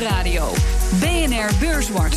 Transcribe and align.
Nieuwsradio. 0.00 0.52
BNR 1.00 1.50
Beurswatch. 1.60 2.16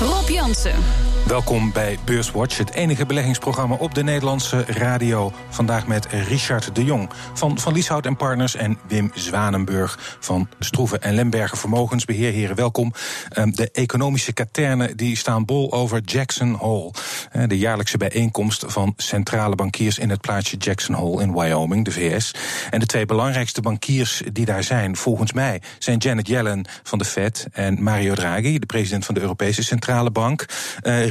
Rob 0.00 0.28
Jansen. 0.28 0.82
Welkom 1.26 1.72
bij 1.72 1.98
Beurswatch, 2.04 2.58
het 2.58 2.72
enige 2.72 3.06
beleggingsprogramma 3.06 3.74
op 3.74 3.94
de 3.94 4.02
Nederlandse 4.02 4.64
radio. 4.66 5.32
Vandaag 5.48 5.86
met 5.86 6.06
Richard 6.06 6.74
de 6.74 6.84
Jong 6.84 7.10
van 7.34 7.58
Van 7.58 7.72
Lieshout 7.72 8.06
en 8.06 8.16
Partners 8.16 8.54
en 8.54 8.78
Wim 8.88 9.10
Zwanenburg 9.14 10.16
van 10.20 10.48
Stroeven 10.58 11.02
en 11.02 11.14
Lemberger 11.14 11.58
Vermogensbeheer. 11.58 12.32
Heren, 12.32 12.56
welkom. 12.56 12.92
Ehm, 13.28 13.50
de 13.50 13.70
economische 13.70 14.32
katernen 14.32 14.96
die 14.96 15.16
staan 15.16 15.44
bol 15.44 15.72
over 15.72 16.00
Jackson 16.00 16.54
Hole. 16.54 16.90
Eh, 17.30 17.42
de 17.46 17.58
jaarlijkse 17.58 17.96
bijeenkomst 17.96 18.64
van 18.66 18.94
centrale 18.96 19.54
bankiers 19.54 19.98
in 19.98 20.10
het 20.10 20.20
plaatsje 20.20 20.56
Jackson 20.56 20.94
Hole 20.94 21.22
in 21.22 21.34
Wyoming, 21.34 21.84
de 21.84 21.92
VS. 21.92 22.34
En 22.70 22.80
de 22.80 22.86
twee 22.86 23.06
belangrijkste 23.06 23.60
bankiers 23.60 24.22
die 24.32 24.44
daar 24.44 24.64
zijn, 24.64 24.96
volgens 24.96 25.32
mij, 25.32 25.62
zijn 25.78 25.98
Janet 25.98 26.28
Yellen 26.28 26.64
van 26.82 26.98
de 26.98 27.04
Fed 27.04 27.46
en 27.52 27.82
Mario 27.82 28.14
Draghi, 28.14 28.58
de 28.58 28.66
president 28.66 29.04
van 29.04 29.14
de 29.14 29.20
Europese 29.20 29.62
Centrale 29.62 30.10
Bank. 30.10 30.44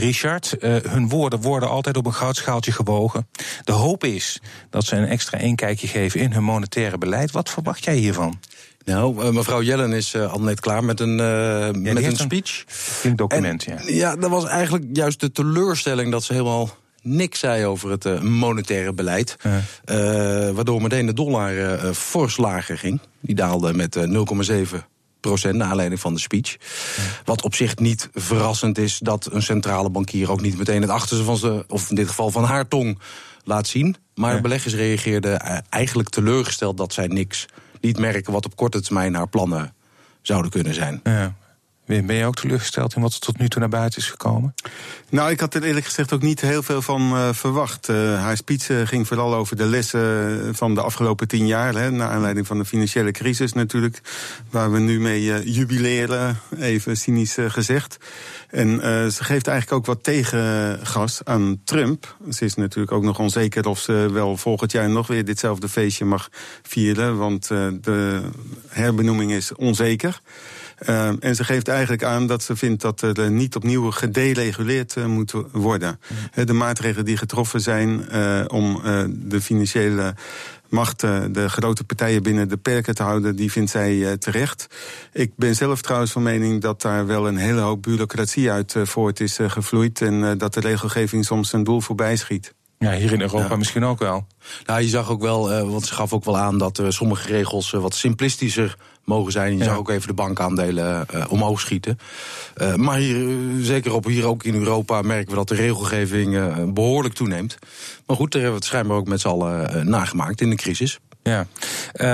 Richard. 0.06 0.56
Uh, 0.60 0.76
hun 0.76 1.10
woorden 1.10 1.42
worden 1.42 1.70
altijd 1.70 1.98
op 1.98 2.06
een 2.06 2.14
goudschaaltje 2.14 2.72
gewogen. 2.72 3.28
De 3.64 3.72
hoop 3.72 4.04
is 4.04 4.42
dat 4.70 4.86
ze 4.86 4.96
een 4.96 5.08
extra 5.08 5.38
inkijkje 5.38 5.88
geven 5.88 6.20
in 6.20 6.32
hun 6.32 6.44
monetaire 6.44 6.98
beleid. 6.98 7.32
Wat 7.32 7.50
verwacht 7.50 7.84
jij 7.84 7.96
hiervan? 7.96 8.40
Nou, 8.84 9.24
uh, 9.24 9.30
mevrouw 9.30 9.62
Jellen 9.62 9.94
is 9.94 10.14
uh, 10.14 10.34
al 10.34 10.42
net 10.42 10.60
klaar 10.60 10.84
met 10.84 11.00
een, 11.00 11.18
ja, 11.18 11.72
met 11.74 12.04
een 12.04 12.18
speech. 12.18 12.64
Een 13.04 13.16
document, 13.16 13.64
ja. 13.64 13.78
Ja, 13.86 14.16
dat 14.16 14.30
was 14.30 14.46
eigenlijk 14.46 14.86
juist 14.94 15.20
de 15.20 15.32
teleurstelling 15.32 16.12
dat 16.12 16.24
ze 16.24 16.34
helemaal 16.34 16.70
niks 17.02 17.40
zei 17.40 17.66
over 17.66 17.90
het 17.90 18.06
uh, 18.06 18.22
monetaire 18.22 18.94
beleid. 18.94 19.36
Uh, 19.46 19.56
waardoor 20.50 20.82
meteen 20.82 21.06
de 21.06 21.14
dollar 21.14 21.54
fors 21.94 22.38
lager 22.38 22.78
ging. 22.78 23.00
Die 23.20 23.36
daalde 23.36 23.74
met 23.74 23.98
0,7 23.98 24.95
procent 25.28 25.56
naar 25.56 25.70
aanleiding 25.70 26.02
van 26.02 26.14
de 26.14 26.20
speech. 26.20 26.52
Ja. 26.52 27.04
Wat 27.26 27.42
op 27.42 27.56
zich 27.56 27.78
niet 27.78 28.10
verrassend 28.14 28.78
is 28.78 29.00
dat 29.00 29.32
een 29.32 29.42
centrale 29.42 29.90
bankier 29.90 30.32
ook 30.32 30.42
niet 30.42 30.58
meteen 30.58 30.82
het 30.82 30.92
achterste 30.92 31.24
van 31.24 31.38
zijn, 31.38 31.64
of 31.68 31.90
in 31.90 31.96
dit 31.96 32.08
geval 32.08 32.32
van 32.32 32.44
haar 32.44 32.68
tong, 32.68 33.00
laat 33.44 33.68
zien. 33.68 33.96
Maar 34.16 34.36
ja. 34.36 34.42
beleggers 34.42 34.74
reageerden 34.74 35.40
eigenlijk 35.70 36.10
teleurgesteld 36.10 36.78
dat 36.78 36.94
zij 36.94 37.08
niks 37.08 37.46
niet 37.82 38.00
merken 38.00 38.34
wat 38.34 38.46
op 38.46 38.56
korte 38.56 38.82
termijn 38.82 39.14
haar 39.16 39.28
plannen 39.28 39.74
zouden 40.22 40.52
kunnen 40.52 40.74
zijn. 40.74 41.00
Ja. 41.04 41.36
Ben 41.86 42.16
je 42.16 42.26
ook 42.26 42.36
teleurgesteld 42.36 42.96
in 42.96 43.02
wat 43.02 43.14
er 43.14 43.20
tot 43.20 43.38
nu 43.38 43.50
toe 43.50 43.60
naar 43.60 43.70
buiten 43.70 44.00
is 44.00 44.10
gekomen? 44.10 44.54
Nou, 45.10 45.32
ik 45.32 45.40
had 45.40 45.54
er 45.54 45.64
eerlijk 45.64 45.86
gezegd 45.86 46.14
ook 46.14 46.22
niet 46.22 46.42
heel 46.42 46.64
veel 46.64 46.82
van 46.82 47.02
uh, 47.02 47.34
verwacht. 47.34 47.88
Haar 47.88 48.38
speech 48.38 48.70
uh, 48.70 48.88
ging 48.88 49.08
vooral 49.08 49.36
over 49.36 49.56
de 49.56 49.66
lessen 49.66 50.56
van 50.56 50.76
de 50.76 50.82
afgelopen 50.82 51.28
tien 51.28 51.48
jaar. 51.48 51.76
Hè, 51.76 51.92
naar 51.92 52.10
aanleiding 52.10 52.48
van 52.48 52.58
de 52.58 52.66
financiële 52.66 53.12
crisis 53.12 53.54
natuurlijk. 53.54 54.02
Waar 54.50 54.72
we 54.72 54.80
nu 54.80 55.00
mee 55.00 55.52
jubileren, 55.52 56.40
even 56.60 56.98
cynisch 56.98 57.38
gezegd. 57.48 57.98
En 58.50 58.80
ze 59.12 59.24
geeft 59.24 59.48
eigenlijk 59.48 59.72
ook 59.72 59.86
wat 59.86 60.04
tegengas 60.04 61.22
aan 61.24 61.62
Trump. 61.64 62.16
Ze 62.32 62.46
is 62.46 62.56
natuurlijk 62.56 62.92
ook 62.92 63.04
nog 63.04 63.20
onzeker 63.20 63.68
of 63.68 63.80
ze 63.80 64.10
wel 64.12 64.38
volgend 64.38 64.72
jaar 64.72 64.90
nog 64.90 65.08
weer 65.08 65.26
ditzelfde 65.26 65.70
feestje 65.70 66.06
mag 66.06 66.30
vieren. 66.62 67.18
Want 67.18 67.48
de 67.48 68.22
herbenoeming 68.68 69.32
is 69.32 69.56
onzeker. 69.56 70.22
Uh, 70.90 71.24
en 71.24 71.36
ze 71.36 71.44
geeft 71.44 71.68
eigenlijk 71.68 72.04
aan 72.04 72.28
dat 72.28 72.44
ze 72.44 72.56
vindt 72.56 72.82
dat 72.82 73.02
er 73.02 73.32
niet 73.32 73.56
opnieuw 73.56 73.92
gedereguleerd 73.92 74.96
uh, 74.96 75.06
moet 75.06 75.34
worden. 75.52 76.00
Mm. 76.36 76.46
De 76.46 76.54
maatregelen 76.54 77.06
die 77.06 77.18
getroffen 77.18 77.62
zijn 77.62 78.06
uh, 78.12 78.44
om 78.48 78.82
de 79.10 79.42
financiële 79.42 80.16
macht, 80.70 81.00
de 81.00 81.50
grote 81.50 81.84
partijen 81.84 82.24
binnen 82.24 82.50
de 82.50 82.58
perken 82.58 82.96
te 82.96 83.04
houden, 83.04 83.36
die 83.36 83.52
vindt 83.52 83.72
zij 83.72 84.18
terecht. 84.18 84.68
Ik 85.14 85.32
ben 85.36 85.56
zelf 85.56 85.82
trouwens 85.82 86.12
van 86.12 86.24
mening 86.24 86.62
dat 86.62 86.82
daar 86.82 87.06
wel 87.06 87.28
een 87.28 87.38
hele 87.38 87.60
hoop 87.60 87.82
bureaucratie 87.82 88.52
uit 88.52 88.76
voort 88.84 89.20
is 89.20 89.40
gevloeid. 89.48 90.02
En 90.02 90.38
dat 90.38 90.54
de 90.54 90.60
regelgeving 90.60 91.26
soms 91.26 91.50
zijn 91.50 91.64
doel 91.64 91.82
voorbij 91.82 92.16
schiet. 92.16 92.54
Ja, 92.80 92.92
hier 92.92 93.14
in 93.14 93.22
Europa 93.22 93.50
ja. 93.50 93.56
misschien 93.56 93.86
ook 93.86 94.00
wel. 94.00 94.28
Nou, 94.66 94.82
je 94.82 94.88
zag 94.88 95.10
ook 95.10 95.22
wel, 95.22 95.52
uh, 95.52 95.70
want 95.70 95.86
ze 95.86 95.94
gaf 95.94 96.14
ook 96.14 96.26
wel 96.26 96.38
aan 96.38 96.58
dat 96.58 96.80
uh, 96.80 96.90
sommige 96.90 97.28
regels 97.28 97.74
uh, 97.74 97.82
wat 97.82 97.96
simplistischer 97.96 98.78
mogen 99.04 99.32
zijn. 99.32 99.52
Je 99.52 99.58
ja. 99.58 99.64
zag 99.64 99.78
ook 99.78 99.90
even 99.90 100.08
de 100.08 100.14
bankaandelen 100.14 101.08
omhoog 101.30 101.60
schieten. 101.60 102.00
maar 102.76 102.98
hier, 102.98 103.38
zeker 103.60 103.94
op, 103.94 104.06
hier 104.06 104.26
ook 104.26 104.44
in 104.44 104.56
Europa 104.56 105.02
merken 105.02 105.30
we 105.30 105.36
dat 105.36 105.48
de 105.48 105.56
regelgeving 105.56 106.74
behoorlijk 106.74 107.14
toeneemt. 107.14 107.58
Maar 108.06 108.16
goed, 108.16 108.32
daar 108.32 108.42
hebben 108.42 108.60
we 108.60 108.66
het 108.66 108.74
schijnbaar 108.74 108.98
ook 108.98 109.08
met 109.08 109.22
z'n 109.22 109.28
allen 109.28 109.90
nagemaakt 109.90 110.42
in 110.42 110.50
de 110.50 110.56
crisis. 110.56 111.00
Ja, 111.24 111.48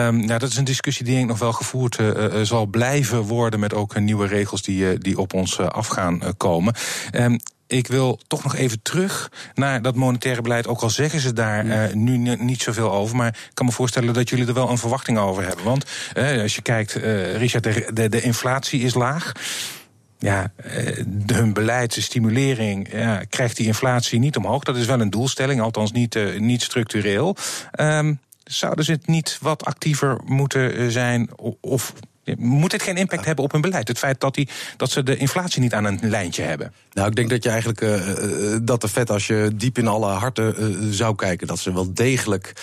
um, 0.07 0.25
nou, 0.25 0.39
dat 0.39 0.49
is 0.49 0.57
een 0.57 0.63
discussie 0.63 1.05
die 1.05 1.19
ik 1.19 1.25
nog 1.25 1.39
wel 1.39 1.53
gevoerd 1.53 1.99
uh, 1.99 2.41
zal 2.41 2.66
blijven 2.66 3.22
worden... 3.22 3.59
met 3.59 3.73
ook 3.73 3.99
nieuwe 3.99 4.28
regels 4.28 4.61
die, 4.61 4.97
die 4.97 5.17
op 5.17 5.33
ons 5.33 5.59
af 5.59 5.88
gaan 5.88 6.22
komen. 6.38 6.75
Um, 7.13 7.39
ik 7.72 7.88
wil 7.88 8.20
toch 8.28 8.44
nog 8.44 8.56
even 8.56 8.82
terug 8.82 9.32
naar 9.54 9.82
dat 9.82 9.96
monetaire 9.96 10.42
beleid. 10.42 10.68
Ook 10.68 10.82
al 10.82 10.90
zeggen 10.90 11.20
ze 11.20 11.34
daar 11.34 11.66
ja. 11.66 11.88
uh, 11.88 11.94
nu 11.94 12.36
niet 12.36 12.62
zoveel 12.62 12.92
over. 12.92 13.16
Maar 13.16 13.28
ik 13.28 13.52
kan 13.54 13.66
me 13.66 13.72
voorstellen 13.72 14.14
dat 14.14 14.30
jullie 14.30 14.48
er 14.48 14.54
wel 14.54 14.70
een 14.70 14.78
verwachting 14.78 15.18
over 15.18 15.48
hebben. 15.48 15.66
Want 15.66 15.86
uh, 16.18 16.42
als 16.42 16.56
je 16.56 16.62
kijkt, 16.62 16.98
uh, 16.98 17.36
Richard, 17.36 17.64
de, 17.64 17.90
de, 17.94 18.09
de 18.09 18.22
inflatie 18.22 18.82
is 18.82 18.94
laag 18.94 19.32
ja, 20.20 20.52
de, 21.06 21.34
hun 21.34 21.54
beleid, 21.54 21.94
de 21.94 22.02
stimulering, 22.02 22.92
ja, 22.92 23.24
krijgt 23.30 23.58
die 23.58 23.66
inflatie 23.66 24.20
niet 24.20 24.38
omhoog. 24.38 24.64
Dat 24.64 24.78
is 24.78 24.86
wel 24.86 25.02
een 25.02 25.09
doelstelling, 25.09 25.62
althans 25.62 25.92
niet, 25.92 26.16
uh, 26.16 26.40
niet 26.40 26.62
structureel. 26.62 27.36
Um, 27.80 28.20
zouden 28.44 28.86
ze 28.86 28.92
het 28.92 29.08
niet 29.08 29.38
wat 29.42 29.66
actiever 29.66 30.20
moeten 30.26 30.92
zijn? 30.92 31.30
Of 31.62 31.94
moet 32.38 32.72
dit 32.72 32.84
geen 32.84 32.98
impact 32.98 33.26
hebben 33.26 33.44
op 33.44 33.52
hun 33.52 33.62
beleid? 33.62 33.88
Het 33.88 33.98
feit 33.98 34.20
dat, 34.20 34.36
die, 34.36 34.50
dat 34.78 34.92
ze 34.92 35.04
de 35.04 35.18
inflatie 35.18 35.62
niet 35.62 35.74
aan 35.74 35.86
een 35.86 36.00
lijntje 36.02 36.44
hebben? 36.44 36.74
Nou, 36.94 37.08
ik 37.08 37.16
denk 37.16 37.30
dat 37.30 37.44
je 37.44 37.50
eigenlijk 37.50 37.82
uh, 37.82 38.56
dat 38.64 38.82
de 38.82 38.88
vet, 38.88 39.09
als 39.09 39.28
je 39.28 39.52
diep 39.56 39.78
in 39.78 39.88
alle 39.88 40.08
harten 40.08 40.56
uh, 40.59 40.92
zou 40.92 41.16
kijken, 41.16 41.48
dat 41.48 41.59
ze 41.59 41.74
wel 41.74 41.94
degelijk 41.94 42.54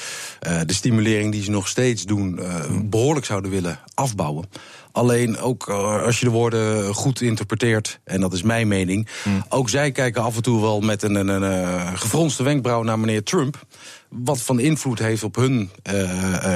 uh, 0.47 0.61
de 0.67 0.75
stimulering 0.75 1.33
die 1.33 1.43
ze 1.43 1.51
nog 1.51 1.69
steeds 1.69 2.05
doen, 2.05 2.41
behoorlijk 2.85 3.27
zouden 3.27 3.51
willen 3.51 3.79
afbouwen. 3.95 4.49
Alleen 4.93 5.39
ook 5.39 5.69
als 5.69 6.19
je 6.19 6.25
de 6.25 6.31
woorden 6.31 6.95
goed 6.95 7.21
interpreteert, 7.21 8.01
en 8.05 8.21
dat 8.21 8.33
is 8.33 8.43
mijn 8.43 8.69
mening, 8.69 9.09
hmm. 9.23 9.45
ook 9.49 9.69
zij 9.69 9.93
kijken 9.93 10.23
af 10.23 10.37
en 10.37 10.43
toe 10.43 10.61
wel 10.61 10.81
met 10.81 11.03
een, 11.03 11.15
een, 11.15 11.29
een 11.29 11.99
gefronste 11.99 12.43
wenkbrauw 12.43 12.83
naar 12.83 12.99
meneer 12.99 13.23
Trump. 13.23 13.67
Wat 14.09 14.43
van 14.43 14.61
invloed 14.61 14.99
heeft 14.99 15.23
op 15.23 15.37
hun 15.37 15.71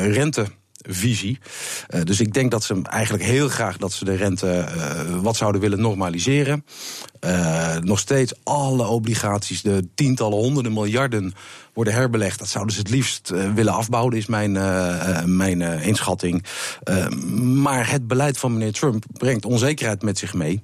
rente 0.03 0.47
visie. 0.83 1.39
Uh, 1.95 2.03
dus 2.03 2.21
ik 2.21 2.33
denk 2.33 2.51
dat 2.51 2.65
ze 2.65 2.83
eigenlijk 2.83 3.25
heel 3.25 3.49
graag 3.49 3.77
dat 3.77 3.93
ze 3.93 4.05
de 4.05 4.15
rente 4.15 4.67
uh, 4.77 5.21
wat 5.23 5.37
zouden 5.37 5.61
willen 5.61 5.81
normaliseren. 5.81 6.65
Uh, 7.21 7.77
nog 7.77 7.99
steeds 7.99 8.33
alle 8.43 8.87
obligaties, 8.87 9.63
de 9.63 9.89
tientallen, 9.95 10.39
honderden 10.39 10.73
miljarden 10.73 11.35
worden 11.73 11.95
herbelegd. 11.95 12.39
Dat 12.39 12.49
zouden 12.49 12.75
ze 12.75 12.81
het 12.81 12.91
liefst 12.91 13.29
willen 13.55 13.73
afbouwen, 13.73 14.17
is 14.17 14.27
mijn, 14.27 14.53
mijn 15.37 15.61
inschatting. 15.61 16.45
maar 17.43 17.91
het 17.91 18.07
beleid 18.07 18.39
van 18.39 18.53
meneer 18.53 18.73
Trump 18.73 19.05
brengt 19.13 19.45
onzekerheid 19.45 20.03
met 20.03 20.19
zich 20.19 20.35
mee. 20.35 20.63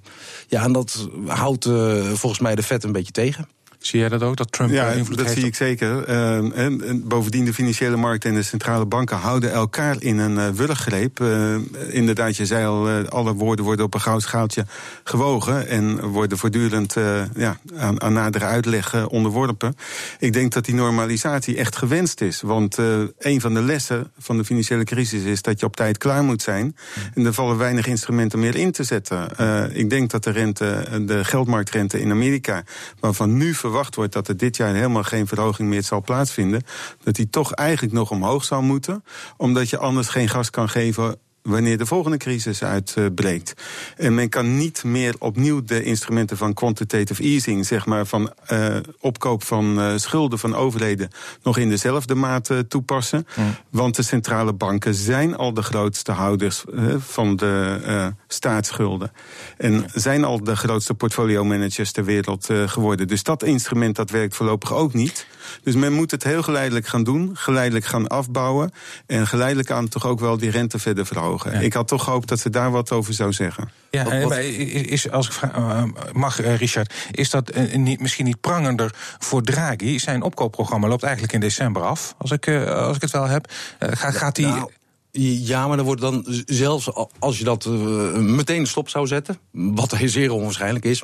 Ja, 0.49 0.63
en 0.63 0.73
dat 0.73 1.09
houdt 1.27 1.65
volgens 2.13 2.39
mij 2.39 2.55
de 2.55 2.63
vet 2.63 2.85
een 2.85 2.93
beetje 2.93 3.13
tegen. 3.13 3.49
Zie 3.79 4.01
jij 4.01 4.09
dat 4.09 4.23
ook, 4.23 4.37
dat 4.37 4.53
Trump 4.53 4.71
ja, 4.71 4.91
invloed 4.91 5.17
dat 5.17 5.27
heeft? 5.27 5.39
zie 5.39 5.49
ik 5.49 5.55
zeker. 5.55 6.09
Uh, 6.09 6.37
en, 6.37 6.83
en, 6.85 7.09
bovendien, 7.09 7.45
de 7.45 7.55
financiële 7.55 7.97
markten 7.97 8.31
en 8.31 8.37
de 8.37 8.43
centrale 8.43 8.87
banken 8.87 9.17
houden 9.17 9.53
elkaar 9.53 9.97
in 9.99 10.19
een 10.19 10.37
uh, 10.37 10.49
wurggreep. 10.49 11.21
Uh, 11.21 11.57
inderdaad, 11.89 12.37
je 12.37 12.47
zei 12.47 12.67
al, 12.67 12.89
uh, 12.89 13.09
alle 13.09 13.33
woorden 13.35 13.65
worden 13.65 13.85
op 13.85 13.95
een 13.95 14.01
goudschaaltje 14.01 14.67
gewogen... 15.05 15.69
en 15.69 16.01
worden 16.01 16.39
voortdurend 16.39 16.97
ja, 17.35 17.59
aan, 17.77 18.03
aan 18.03 18.13
nadere 18.13 18.45
uitleg 18.45 19.09
onderworpen. 19.09 19.77
Ik 20.19 20.33
denk 20.33 20.53
dat 20.53 20.65
die 20.65 20.75
normalisatie 20.75 21.57
echt 21.57 21.77
gewenst 21.77 22.21
is. 22.21 22.41
Want 22.41 22.77
een 23.19 23.41
van 23.41 23.55
de 23.55 23.63
lessen 23.63 24.13
van 24.19 24.37
de 24.37 24.45
financiële 24.45 24.85
crisis 24.85 25.23
is 25.23 25.43
dat 25.43 25.61
je 25.61 25.67
op 25.67 25.77
tijd 25.77 25.99
klaar 25.99 26.25
moet 26.25 26.43
zijn. 26.43 26.77
En 27.15 27.27
er 27.27 27.33
vallen 27.33 27.59
weinig 27.59 27.87
instrumenten 27.87 28.39
meer 28.39 28.57
in 28.57 28.73
te 28.73 28.85
zetten. 28.85 29.29
ik 29.77 29.91
denk 29.91 30.11
dat 30.11 30.25
de 30.25 30.31
rente, 30.31 30.89
de 31.07 31.25
geldmarktrente 31.25 32.01
in 32.01 32.11
Amerika, 32.11 32.63
waarvan 33.01 33.37
nu 33.37 33.55
verwacht 33.69 33.95
wordt 33.95 34.13
dat 34.13 34.29
er 34.29 34.37
dit 34.37 34.57
jaar 34.57 34.75
helemaal 34.75 35.03
geen 35.03 35.27
verhoging 35.27 35.69
meer 35.69 35.83
zal 35.83 36.03
plaatsvinden, 36.03 36.63
dat 37.03 37.15
die 37.15 37.31
toch 37.31 37.53
eigenlijk 37.53 37.95
nog 37.95 38.11
omhoog 38.11 38.45
zal 38.45 38.63
moeten, 38.63 39.05
omdat 39.37 39.71
je 39.71 39.79
anders 39.79 40.09
geen 40.09 40.29
gas 40.29 40.51
kan 40.51 40.69
geven 40.69 41.19
wanneer 41.49 41.79
de 41.79 41.87
volgende 41.87 42.17
crisis 42.17 42.63
uitbreekt. 42.63 43.55
en 43.97 44.15
men 44.15 44.29
kan 44.29 44.57
niet 44.57 44.85
meer 44.85 45.15
opnieuw 45.19 45.65
de 45.65 45.83
instrumenten 45.83 46.37
van 46.37 46.55
quantitative 46.55 47.23
easing, 47.23 47.67
zeg 47.67 47.87
maar 47.87 48.07
van 48.07 48.33
uh, 48.53 48.77
opkoop 49.01 49.43
van 49.43 49.79
uh, 49.79 49.93
schulden 49.97 50.39
van 50.39 50.55
overheden, 50.55 51.11
nog 51.43 51.59
in 51.59 51.69
dezelfde 51.69 52.15
mate 52.15 52.67
toepassen. 52.69 53.27
Want 53.71 53.97
de 53.97 54.03
centrale 54.03 54.53
banken 54.53 54.95
zijn 54.95 55.37
al 55.37 55.55
de 55.55 55.63
grootste 55.63 56.13
houders 56.13 56.65
van 56.99 57.37
de 57.37 58.13
staatsschulden. 58.29 59.13
En 59.57 59.87
zijn 59.95 60.25
al 60.25 60.45
de 60.45 60.57
grootste 60.57 60.95
portfolio 60.95 61.45
managers 61.45 61.93
ter 61.93 62.05
wereld 62.05 62.49
geworden. 62.67 63.09
Dus 63.09 63.23
dat 63.23 63.43
instrument 63.43 63.97
dat 63.97 64.11
werkt 64.11 64.37
voorlopig 64.37 64.73
ook 64.73 64.93
niet. 64.93 65.27
Dus 65.63 65.75
men 65.75 65.93
moet 65.93 66.11
het 66.11 66.25
heel 66.25 66.43
geleidelijk 66.43 66.87
gaan 66.87 67.05
doen, 67.05 67.31
geleidelijk 67.33 67.85
gaan 67.85 68.07
afbouwen. 68.07 68.73
En 69.07 69.27
geleidelijk 69.27 69.71
aan 69.71 69.89
toch 69.89 70.07
ook 70.07 70.21
wel 70.21 70.39
die 70.39 70.51
rente 70.51 70.79
verder 70.79 71.07
verhogen. 71.07 71.38
Ik 71.45 71.73
had 71.73 71.89
toch 71.89 72.05
gehoopt 72.05 72.29
dat 72.29 72.39
ze 72.39 72.51
daar 72.51 72.71
wat 72.71 72.93
over 72.93 73.15
zou 73.15 73.33
zeggen. 73.33 73.71
Ja, 73.91 74.21
wat, 74.21 74.37
is, 74.37 75.11
als 75.11 75.27
ik 75.27 75.33
vraag, 75.33 75.55
eh, 75.55 75.83
mag, 76.13 76.41
eh, 76.41 76.57
Richard, 76.57 76.95
is 77.11 77.31
dat 77.31 77.51
eh, 77.51 77.75
niet, 77.75 78.01
misschien 78.01 78.25
niet 78.25 78.41
prangender 78.41 78.95
voor 79.19 79.43
Draghi? 79.43 79.99
Zijn 79.99 80.23
opkoopprogramma 80.23 80.89
loopt 80.89 81.03
eigenlijk 81.03 81.33
in 81.33 81.41
december 81.41 81.83
af, 81.83 82.15
als 82.19 82.31
ik, 82.31 82.49
als 82.69 82.97
ik 82.97 83.03
het 83.03 83.11
wel 83.11 83.27
heb. 83.27 83.51
gaat, 83.79 84.17
gaat 84.17 84.35
die. 84.37 84.47
Nou, 84.47 84.71
ja, 85.19 85.67
maar 85.67 85.77
dan 85.77 85.87
wordt 85.87 86.01
dan 86.01 86.25
zelfs 86.47 86.91
als 87.19 87.39
je 87.39 87.45
dat 87.45 87.65
uh, 87.65 87.75
meteen 88.15 88.67
stop 88.67 88.89
zou 88.89 89.07
zetten, 89.07 89.39
wat 89.53 89.97
zeer 90.05 90.33
onwaarschijnlijk 90.33 90.85
is, 90.85 91.03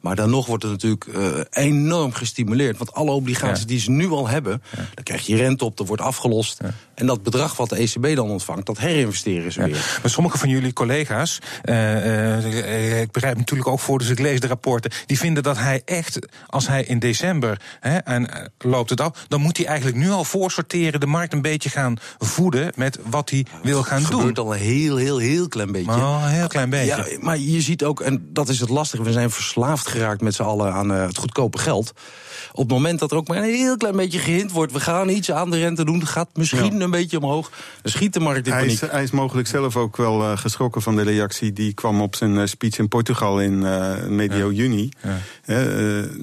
maar 0.00 0.16
dan 0.16 0.30
nog 0.30 0.46
wordt 0.46 0.62
het 0.62 0.72
natuurlijk 0.72 1.06
uh, 1.06 1.40
enorm 1.50 2.12
gestimuleerd. 2.12 2.78
Want 2.78 2.94
alle 2.94 3.10
obligaties 3.10 3.66
die 3.66 3.80
ze 3.80 3.90
nu 3.90 4.08
al 4.08 4.28
hebben, 4.28 4.62
ja. 4.70 4.76
dan 4.94 5.04
krijg 5.04 5.26
je 5.26 5.36
rente 5.36 5.64
op, 5.64 5.78
er 5.78 5.84
wordt 5.84 6.02
afgelost. 6.02 6.60
En 6.94 7.06
dat 7.06 7.22
bedrag 7.22 7.56
wat 7.56 7.68
de 7.68 7.76
ECB 7.76 8.16
dan 8.16 8.30
ontvangt, 8.30 8.66
dat 8.66 8.78
herinvesteren 8.78 9.52
ze 9.52 9.64
weer. 9.64 9.98
Maar 10.02 10.10
sommige 10.10 10.38
van 10.38 10.48
jullie 10.48 10.72
collega's, 10.72 11.38
uh, 11.64 13.00
ik 13.00 13.10
begrijp 13.10 13.36
natuurlijk 13.36 13.68
ook 13.68 13.80
voor, 13.80 13.98
dus 13.98 14.08
ik 14.08 14.18
lees 14.18 14.40
de 14.40 14.46
rapporten, 14.46 14.90
die 15.06 15.18
vinden 15.18 15.42
dat 15.42 15.58
hij 15.58 15.82
echt, 15.84 16.18
als 16.46 16.66
hij 16.66 16.84
in 16.84 16.98
december 16.98 17.60
hè, 17.80 17.96
en 17.96 18.50
loopt 18.58 18.90
het 18.90 19.00
af, 19.00 19.24
dan 19.28 19.40
moet 19.40 19.56
hij 19.56 19.66
eigenlijk 19.66 19.96
nu 19.96 20.10
al 20.10 20.24
voorsorteren, 20.24 21.00
de 21.00 21.06
markt 21.06 21.32
een 21.32 21.42
beetje 21.42 21.70
gaan 21.70 21.96
voeden 22.18 22.72
met 22.76 22.98
wat 23.04 23.30
hij 23.30 23.46
wil 23.62 23.82
gaan 23.82 24.02
doen. 24.02 24.06
Het 24.06 24.14
gebeurt 24.14 24.38
al 24.38 24.54
een 24.54 24.60
heel, 24.60 24.96
heel, 24.96 25.18
heel 25.18 25.48
klein 25.48 25.72
beetje. 25.72 25.90
Een 25.90 26.28
heel 26.28 26.46
klein 26.46 26.70
beetje. 26.70 26.86
Ja, 27.10 27.18
maar 27.20 27.38
je 27.38 27.60
ziet 27.60 27.84
ook, 27.84 28.00
en 28.00 28.28
dat 28.32 28.48
is 28.48 28.60
het 28.60 28.68
lastige, 28.68 29.02
we 29.02 29.12
zijn 29.12 29.30
verslaafd 29.30 29.86
geraakt 29.86 30.20
met 30.20 30.34
z'n 30.34 30.42
allen 30.42 30.72
aan 30.72 30.92
uh, 30.92 31.06
het 31.06 31.18
goedkope 31.18 31.58
geld. 31.58 31.92
Op 32.52 32.58
het 32.58 32.68
moment 32.68 32.98
dat 32.98 33.10
er 33.10 33.16
ook 33.16 33.28
maar 33.28 33.36
een 33.36 33.44
heel 33.44 33.76
klein 33.76 33.96
beetje 33.96 34.18
gehind 34.18 34.52
wordt, 34.52 34.72
we 34.72 34.80
gaan 34.80 35.08
iets 35.08 35.32
aan 35.32 35.50
de 35.50 35.58
rente 35.58 35.84
doen, 35.84 36.06
gaat 36.06 36.28
misschien 36.34 36.80
een 36.80 36.90
beetje 36.90 37.18
omhoog. 37.18 37.50
Dan 37.82 37.92
schiet 37.92 38.12
de 38.12 38.20
markt 38.20 38.46
in 38.46 38.52
hij 38.52 38.66
is, 38.66 38.80
hij 38.80 39.02
is, 39.02 39.10
mogelijk 39.10 39.48
zelf 39.48 39.76
ook 39.76 39.96
wel 39.96 40.20
uh, 40.20 40.36
geschrokken 40.36 40.82
van 40.82 40.96
de 40.96 41.02
reactie 41.02 41.52
die 41.52 41.72
kwam 41.72 42.00
op 42.00 42.16
zijn 42.16 42.34
uh, 42.34 42.46
speech 42.46 42.78
in 42.78 42.88
Portugal 42.88 43.40
in 43.40 43.58
medio 44.16 44.50
ja. 44.50 44.56
juni. 44.56 44.88
Ja. 45.46 45.64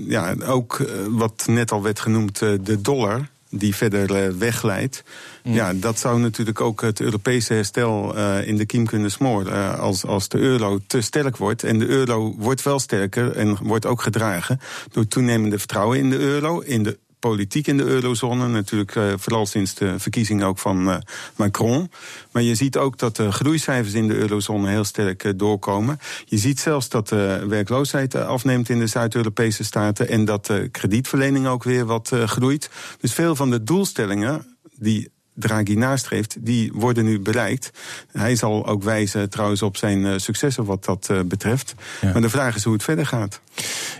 ja, 0.07 0.35
ook 0.45 0.89
wat 1.09 1.43
net 1.47 1.71
al 1.71 1.81
werd 1.81 1.99
genoemd, 1.99 2.39
de 2.39 2.81
dollar 2.81 3.27
die 3.49 3.75
verder 3.75 4.37
wegleidt. 4.37 5.03
Mm. 5.43 5.53
Ja, 5.53 5.73
dat 5.73 5.99
zou 5.99 6.19
natuurlijk 6.19 6.61
ook 6.61 6.81
het 6.81 6.99
Europese 6.99 7.53
herstel 7.53 8.17
uh, 8.17 8.47
in 8.47 8.57
de 8.57 8.65
kiem 8.65 8.85
kunnen 8.85 9.11
smoren. 9.11 9.53
Uh, 9.53 9.79
als, 9.79 10.05
als 10.05 10.27
de 10.27 10.37
euro 10.37 10.79
te 10.87 11.01
sterk 11.01 11.37
wordt. 11.37 11.63
En 11.63 11.79
de 11.79 11.87
euro 11.87 12.35
wordt 12.37 12.63
wel 12.63 12.79
sterker 12.79 13.31
en 13.35 13.57
wordt 13.61 13.85
ook 13.85 14.01
gedragen 14.01 14.59
door 14.91 15.07
toenemende 15.07 15.57
vertrouwen 15.57 15.99
in 15.99 16.09
de 16.09 16.17
euro, 16.17 16.59
in 16.59 16.83
de 16.83 16.97
politiek 17.19 17.67
in 17.67 17.77
de 17.77 17.83
eurozone. 17.83 18.47
Natuurlijk 18.47 18.95
uh, 18.95 19.13
vooral 19.17 19.45
sinds 19.45 19.73
de 19.73 19.99
verkiezing 19.99 20.43
ook 20.43 20.59
van 20.59 20.87
uh, 20.89 20.97
Macron. 21.35 21.91
Maar 22.31 22.41
je 22.41 22.55
ziet 22.55 22.77
ook 22.77 22.97
dat 22.97 23.15
de 23.15 23.31
groeicijfers 23.31 23.93
in 23.93 24.07
de 24.07 24.15
eurozone 24.15 24.69
heel 24.69 24.83
sterk 24.83 25.23
uh, 25.23 25.31
doorkomen. 25.35 25.99
Je 26.25 26.37
ziet 26.37 26.59
zelfs 26.59 26.89
dat 26.89 27.07
de 27.07 27.45
werkloosheid 27.47 28.15
afneemt 28.15 28.69
in 28.69 28.79
de 28.79 28.87
Zuid-Europese 28.87 29.63
staten... 29.63 30.09
en 30.09 30.25
dat 30.25 30.45
de 30.45 30.69
kredietverlening 30.71 31.47
ook 31.47 31.63
weer 31.63 31.85
wat 31.85 32.11
groeit. 32.25 32.69
Dus 32.99 33.13
veel 33.13 33.35
van 33.35 33.49
de 33.49 33.63
doelstellingen 33.63 34.57
die 34.75 35.11
Draghi 35.39 35.75
nastreeft, 35.75 36.35
die 36.39 36.71
worden 36.73 37.05
nu 37.05 37.19
bereikt. 37.19 37.71
Hij 38.11 38.35
zal 38.35 38.67
ook 38.67 38.83
wijzen 38.83 39.29
trouwens 39.29 39.61
op 39.61 39.77
zijn 39.77 39.99
uh, 39.99 40.13
successen 40.17 40.65
wat 40.65 40.85
dat 40.85 41.07
uh, 41.11 41.19
betreft. 41.25 41.73
Ja. 42.01 42.11
Maar 42.11 42.21
de 42.21 42.29
vraag 42.29 42.55
is 42.55 42.63
hoe 42.63 42.73
het 42.73 42.83
verder 42.83 43.05
gaat. 43.05 43.41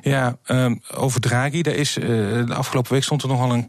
Ja, 0.01 0.37
um, 0.47 0.81
over 0.93 1.21
Draghi. 1.21 1.61
Er 1.61 1.75
is, 1.75 1.97
uh, 1.97 2.05
de 2.45 2.53
afgelopen 2.53 2.91
week 2.93 3.03
stond 3.03 3.21
er 3.21 3.27
nogal 3.27 3.51
een 3.51 3.65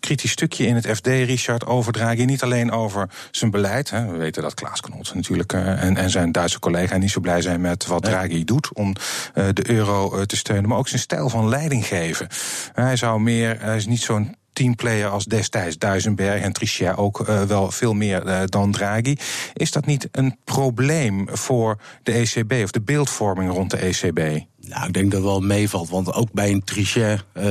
kritisch 0.00 0.30
stukje 0.30 0.66
in 0.66 0.74
het 0.74 0.86
FD, 0.86 1.06
Richard, 1.06 1.66
over 1.66 1.92
Draghi. 1.92 2.24
Niet 2.24 2.42
alleen 2.42 2.70
over 2.70 3.08
zijn 3.30 3.50
beleid. 3.50 3.90
Hè. 3.90 4.06
We 4.06 4.16
weten 4.16 4.42
dat 4.42 4.54
Klaas 4.54 4.80
Knot 4.80 5.14
natuurlijk 5.14 5.52
en, 5.52 5.96
en 5.96 6.10
zijn 6.10 6.32
Duitse 6.32 6.58
collega 6.58 6.96
niet 6.96 7.10
zo 7.10 7.20
blij 7.20 7.40
zijn 7.40 7.60
met 7.60 7.86
wat 7.86 8.02
Draghi 8.02 8.44
doet 8.44 8.72
om 8.72 8.94
de 9.34 9.70
euro 9.70 10.26
te 10.26 10.36
steunen. 10.36 10.68
Maar 10.68 10.78
ook 10.78 10.88
zijn 10.88 11.00
stijl 11.00 11.28
van 11.28 11.48
leiding 11.48 11.86
geven. 11.86 12.28
Hij 12.72 12.96
zou 12.96 13.20
meer, 13.20 13.56
hij 13.60 13.76
is 13.76 13.86
niet 13.86 14.02
zo'n 14.02 14.36
teamplayer 14.62 15.08
als 15.08 15.24
destijds 15.24 15.78
Duisenberg 15.78 16.42
en 16.42 16.52
Trichet 16.52 16.96
ook 16.96 17.28
uh, 17.28 17.42
wel 17.42 17.70
veel 17.70 17.92
meer 17.92 18.26
uh, 18.26 18.40
dan 18.44 18.72
Draghi. 18.72 19.16
Is 19.54 19.72
dat 19.72 19.86
niet 19.86 20.08
een 20.10 20.36
probleem 20.44 21.28
voor 21.30 21.78
de 22.02 22.12
ECB 22.12 22.52
of 22.52 22.70
de 22.70 22.80
beeldvorming 22.80 23.50
rond 23.50 23.70
de 23.70 23.76
ECB? 23.76 24.51
Nou, 24.68 24.86
ik 24.86 24.92
denk 24.92 25.10
dat 25.10 25.20
het 25.20 25.30
wel 25.30 25.40
meevalt. 25.40 25.88
Want 25.88 26.12
ook 26.12 26.32
bij 26.32 26.50
een 26.50 26.64
Trichet 26.64 27.24
uh, 27.34 27.44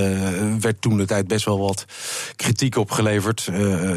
werd 0.60 0.82
toen 0.82 0.98
de 0.98 1.06
tijd 1.06 1.28
best 1.28 1.46
wel 1.46 1.60
wat 1.60 1.86
kritiek 2.36 2.76
opgeleverd. 2.76 3.48
Uh, 3.52 3.92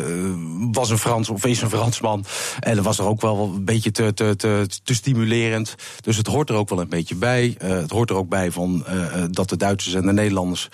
was 0.72 0.90
een 0.90 0.99
Frans 0.99 1.28
of 1.28 1.44
is 1.44 1.62
een 1.62 1.70
Fransman. 1.70 2.25
En 2.61 2.75
dat 2.76 2.84
was 2.84 2.99
er 2.99 3.05
ook 3.05 3.20
wel 3.20 3.52
een 3.55 3.64
beetje 3.64 3.90
te, 3.90 4.14
te, 4.14 4.37
te, 4.37 4.66
te 4.82 4.94
stimulerend. 4.94 5.75
Dus 6.00 6.16
het 6.16 6.26
hoort 6.26 6.50
er 6.50 6.56
ook 6.56 6.69
wel 6.69 6.81
een 6.81 6.88
beetje 6.88 7.14
bij. 7.14 7.56
Uh, 7.62 7.69
het 7.69 7.90
hoort 7.90 8.11
er 8.11 8.16
ook 8.16 8.28
bij 8.28 8.50
van 8.50 8.84
dat 9.31 9.49
de 9.49 9.56
Duitsers 9.56 9.94
en 9.94 10.06
de 10.06 10.12
Nederlanders 10.12 10.69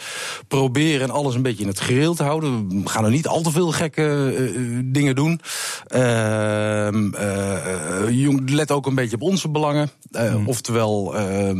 proberen 0.49 1.11
alles 1.11 1.35
een 1.35 1.43
beetje 1.43 1.63
in 1.63 1.69
het 1.69 1.81
gereel 1.81 2.15
te 2.15 2.23
houden. 2.23 2.83
We 2.83 2.89
gaan 2.89 3.05
er 3.05 3.11
niet 3.11 3.27
al 3.27 3.43
te 3.43 3.51
veel 3.51 3.73
gekke 3.73 4.83
dingen 4.85 5.15
doen. 5.15 5.41
Ehm, 5.87 7.11
let 8.47 8.71
ook 8.71 8.87
een 8.87 8.95
beetje 8.95 9.17
op 9.17 9.23
onze 9.23 9.49
belangen. 9.49 9.91
Hmm. 10.11 10.49
Oftewel, 10.49 11.15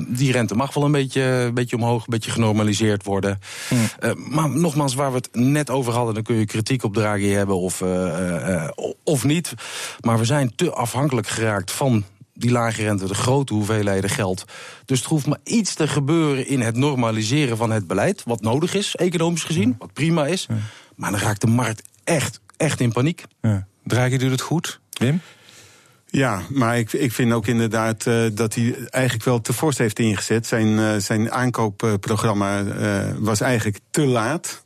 die 0.09 0.33
rente 0.33 0.55
mag 0.55 0.70
wel 0.75 0.85
een 0.85 0.93
beetje, 0.93 1.23
een 1.23 1.55
beetje 1.55 1.77
omhoog, 1.77 2.01
een 2.01 2.07
beetje 2.11 2.31
genormaliseerd 2.31 3.05
worden. 3.05 3.39
Hmm. 3.69 3.79
Uh, 4.01 4.11
maar 4.15 4.51
nogmaals, 4.51 4.95
waar 4.95 5.11
we 5.11 5.17
het 5.17 5.29
net 5.33 5.71
over 5.71 5.93
hadden, 5.93 6.15
dan 6.15 6.23
kun 6.23 6.37
je 6.37 6.45
kritiek 6.45 6.85
op 6.85 6.95
Draghi 6.95 7.29
hebben 7.29 7.57
of, 7.57 7.81
uh, 7.81 7.89
uh, 7.89 8.69
of 9.05 9.25
niet. 9.25 9.55
Maar 10.01 10.19
we 10.19 10.25
zijn 10.25 10.55
te 10.55 10.73
afhankelijk 10.73 11.29
geraakt 11.29 11.71
van 11.71 12.05
die 12.35 12.51
lage 12.51 12.83
rente, 12.83 13.07
de 13.07 13.15
grote 13.15 13.55
hoeveelheden 13.55 14.11
geld. 14.11 14.45
Dus 14.85 14.99
het 14.99 15.09
hoeft 15.09 15.27
maar 15.27 15.39
iets 15.45 15.75
te 15.75 15.89
gebeuren 15.89 16.47
in 16.47 16.61
het 16.61 16.77
normaliseren 16.77 17.57
van 17.57 17.71
het 17.71 17.87
beleid, 17.87 18.23
wat 18.25 18.41
nodig 18.41 18.75
is, 18.75 18.97
economisch 18.97 19.45
gezien, 19.45 19.75
wat 19.79 19.93
prima 19.93 20.27
is. 20.27 20.47
Maar 20.97 21.11
dan 21.11 21.21
raakt 21.21 21.41
de 21.41 21.47
markt 21.47 21.83
echt, 22.05 22.41
echt 22.57 22.81
in 22.81 22.93
paniek. 22.93 23.25
Ja. 23.41 23.67
Draghi 23.85 24.17
doet 24.17 24.31
het 24.31 24.41
goed, 24.41 24.81
Wim? 24.91 25.21
Ja, 26.11 26.43
maar 26.49 26.79
ik, 26.79 26.93
ik 26.93 27.13
vind 27.13 27.33
ook 27.33 27.47
inderdaad 27.47 28.07
uh, 28.07 28.27
dat 28.33 28.55
hij 28.55 28.75
eigenlijk 28.89 29.25
wel 29.25 29.41
te 29.41 29.53
fors 29.53 29.79
heeft 29.79 29.99
ingezet. 29.99 30.47
Zijn, 30.47 30.67
uh, 30.67 30.97
zijn 30.97 31.33
aankoopprogramma 31.33 32.63
uh, 32.63 33.03
was 33.19 33.41
eigenlijk 33.41 33.79
te 33.91 34.07
laat. 34.07 34.65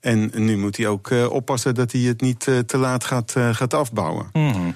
En 0.00 0.30
nu 0.34 0.56
moet 0.56 0.76
hij 0.76 0.86
ook 0.86 1.10
oppassen 1.28 1.74
dat 1.74 1.92
hij 1.92 2.00
het 2.00 2.20
niet 2.20 2.40
te 2.66 2.78
laat 2.78 3.04
gaat, 3.04 3.34
gaat 3.52 3.74
afbouwen. 3.74 4.28
Mm. 4.32 4.74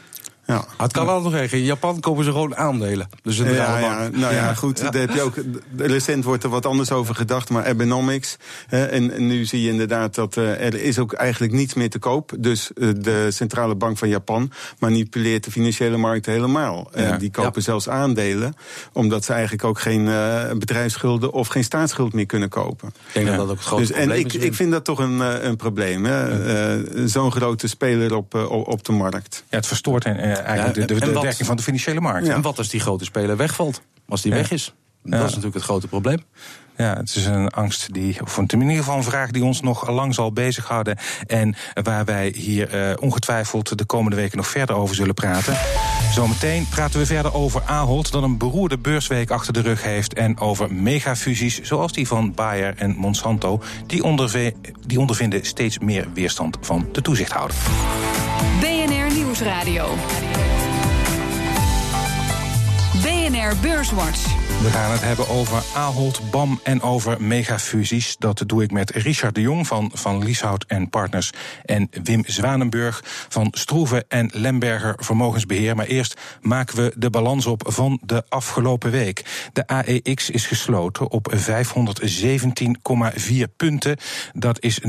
Ja. 0.50 0.64
Het 0.76 0.92
kan 0.92 1.06
wel 1.06 1.20
nog 1.20 1.34
even. 1.34 1.58
In 1.58 1.64
Japan 1.64 2.00
komen 2.00 2.24
ze 2.24 2.30
gewoon 2.30 2.56
aandelen. 2.56 3.08
Dus 3.22 3.38
een 3.38 3.52
ja, 3.52 3.78
ja, 3.78 4.08
nou 4.12 4.34
ja, 4.34 4.54
goed. 4.54 4.80
Daar 4.80 4.94
heb 4.94 5.14
je 5.14 5.20
ook, 5.20 5.34
recent 5.76 6.24
wordt 6.24 6.44
er 6.44 6.50
wat 6.50 6.66
anders 6.66 6.90
over 6.90 7.14
gedacht, 7.14 7.50
maar 7.50 7.66
Abenomics. 7.66 8.36
Hè, 8.66 8.84
en, 8.84 9.26
nu 9.26 9.44
zie 9.44 9.62
je 9.62 9.70
inderdaad 9.70 10.14
dat 10.14 10.36
uh, 10.36 10.64
er 10.64 10.82
is 10.82 10.98
ook 10.98 11.12
eigenlijk 11.12 11.52
niets 11.52 11.74
meer 11.74 11.90
te 11.90 11.98
koop. 11.98 12.32
Dus 12.38 12.70
uh, 12.74 12.90
de 12.96 13.30
Centrale 13.30 13.74
Bank 13.74 13.98
van 13.98 14.08
Japan 14.08 14.52
manipuleert 14.78 15.44
de 15.44 15.50
financiële 15.50 15.96
markt 15.96 16.26
helemaal. 16.26 16.90
Uh, 16.96 17.18
die 17.18 17.30
kopen 17.30 17.62
zelfs 17.62 17.88
aandelen, 17.88 18.54
omdat 18.92 19.24
ze 19.24 19.32
eigenlijk 19.32 19.64
ook 19.64 19.80
geen 19.80 20.04
bedrijfsschulden 20.58 21.32
of 21.32 21.48
geen 21.48 21.64
staatsschuld 21.64 22.12
meer 22.12 22.26
kunnen 22.26 22.48
kopen. 22.48 22.88
Ik 22.88 22.94
denk 23.12 23.26
dat 23.26 23.36
dat 23.36 23.48
ook 23.48 23.56
het 23.56 23.64
grote 23.66 23.82
dus, 23.82 23.90
probleem 23.90 24.10
en 24.10 24.18
ik, 24.18 24.32
ik 24.32 24.54
vind 24.54 24.70
dat 24.70 24.84
toch 24.84 24.98
een, 24.98 25.20
een 25.46 25.56
probleem. 25.56 26.06
Zo'n 27.08 27.32
grote 27.32 27.68
speler 27.68 28.14
op, 28.14 28.34
op 28.50 28.84
de 28.84 28.92
markt. 28.92 29.44
Ja, 29.48 29.56
het 29.56 29.66
verstoort 29.66 30.04
en 30.04 30.39
eigenlijk 30.40 30.88
de, 30.88 31.00
de, 31.00 31.20
werking 31.20 31.46
van 31.46 31.56
de 31.56 31.62
financiële 31.62 32.00
markt. 32.00 32.28
En 32.28 32.42
wat 32.42 32.58
als 32.58 32.68
die 32.68 32.80
grote 32.80 33.04
speler 33.04 33.36
wegvalt? 33.36 33.82
Als 34.08 34.22
die 34.22 34.32
weg 34.32 34.50
is? 34.50 34.74
Dat 35.02 35.20
is 35.20 35.26
natuurlijk 35.26 35.54
het 35.54 35.62
grote 35.64 35.88
probleem. 35.88 36.18
Ja, 36.76 36.96
het 36.96 37.16
is 37.16 37.26
een 37.26 37.48
angst 37.48 37.92
die, 37.92 38.22
of 38.22 38.38
in 38.38 38.60
ieder 38.60 38.76
geval 38.76 38.96
een 38.96 39.02
vraag 39.02 39.30
die 39.30 39.44
ons 39.44 39.60
nog 39.60 39.88
lang 39.90 40.14
zal 40.14 40.32
bezighouden. 40.32 40.98
En 41.26 41.54
waar 41.82 42.04
wij 42.04 42.32
hier 42.36 42.74
uh, 42.74 42.96
ongetwijfeld 43.00 43.78
de 43.78 43.84
komende 43.84 44.16
weken 44.16 44.36
nog 44.36 44.46
verder 44.46 44.76
over 44.76 44.94
zullen 44.94 45.14
praten. 45.14 45.56
Zometeen 46.12 46.68
praten 46.68 47.00
we 47.00 47.06
verder 47.06 47.34
over 47.34 47.62
Ahold, 47.66 48.12
dat 48.12 48.22
een 48.22 48.38
beroerde 48.38 48.78
beursweek 48.78 49.30
achter 49.30 49.52
de 49.52 49.60
rug 49.60 49.82
heeft. 49.82 50.14
En 50.14 50.38
over 50.38 50.74
megafusies 50.74 51.60
zoals 51.60 51.92
die 51.92 52.06
van 52.06 52.34
Bayer 52.34 52.74
en 52.76 52.96
Monsanto. 52.96 53.62
Die, 53.86 54.02
die 54.86 54.98
ondervinden 54.98 55.44
steeds 55.46 55.78
meer 55.78 56.08
weerstand 56.14 56.58
van 56.60 56.88
de 56.92 57.02
toezichthouder. 57.02 57.56
BNR 58.60 59.14
Nieuwsradio. 59.14 59.88
BNR 63.02 63.54
Beurswatch. 63.62 64.49
We 64.62 64.70
gaan 64.70 64.90
het 64.90 65.00
hebben 65.00 65.28
over 65.28 65.62
Ahold, 65.74 66.30
BAM 66.30 66.60
en 66.62 66.82
over 66.82 67.22
megafusies. 67.22 68.16
Dat 68.18 68.42
doe 68.46 68.62
ik 68.62 68.70
met 68.70 68.90
Richard 68.90 69.34
de 69.34 69.40
Jong 69.40 69.66
van 69.66 69.90
Van 69.94 70.24
Lieshout 70.24 70.64
en 70.68 70.88
Partners... 70.88 71.32
en 71.64 71.88
Wim 72.02 72.22
Zwanenburg 72.26 73.00
van 73.28 73.48
Stroeven 73.50 74.04
en 74.08 74.30
Lemberger 74.32 74.94
Vermogensbeheer. 74.98 75.76
Maar 75.76 75.86
eerst 75.86 76.20
maken 76.40 76.76
we 76.76 76.92
de 76.96 77.10
balans 77.10 77.46
op 77.46 77.62
van 77.66 78.00
de 78.02 78.24
afgelopen 78.28 78.90
week. 78.90 79.48
De 79.52 79.66
AEX 79.66 80.30
is 80.30 80.46
gesloten 80.46 81.10
op 81.10 81.34
517,4 81.36 81.42
punten. 83.56 83.96
Dat 84.32 84.62
is 84.62 84.80
0,4 84.80 84.88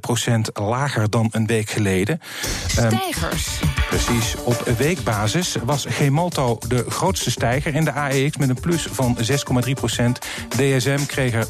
procent 0.00 0.50
lager 0.52 1.10
dan 1.10 1.28
een 1.30 1.46
week 1.46 1.70
geleden. 1.70 2.20
Stijgers. 2.66 3.60
Precies. 3.88 4.34
Op 4.44 4.64
weekbasis 4.78 5.56
was 5.64 5.86
Gemalto 5.88 6.58
de 6.68 6.84
grootste 6.88 7.30
stijger 7.30 7.74
in 7.74 7.84
de 7.84 7.92
AEX 7.92 8.36
met 8.36 8.48
een 8.48 8.60
plus 8.60 8.78
van 8.90 9.18
6,3 9.64 9.72
procent. 9.74 10.18
DSM 10.48 11.06
kreeg 11.06 11.32
er 11.32 11.46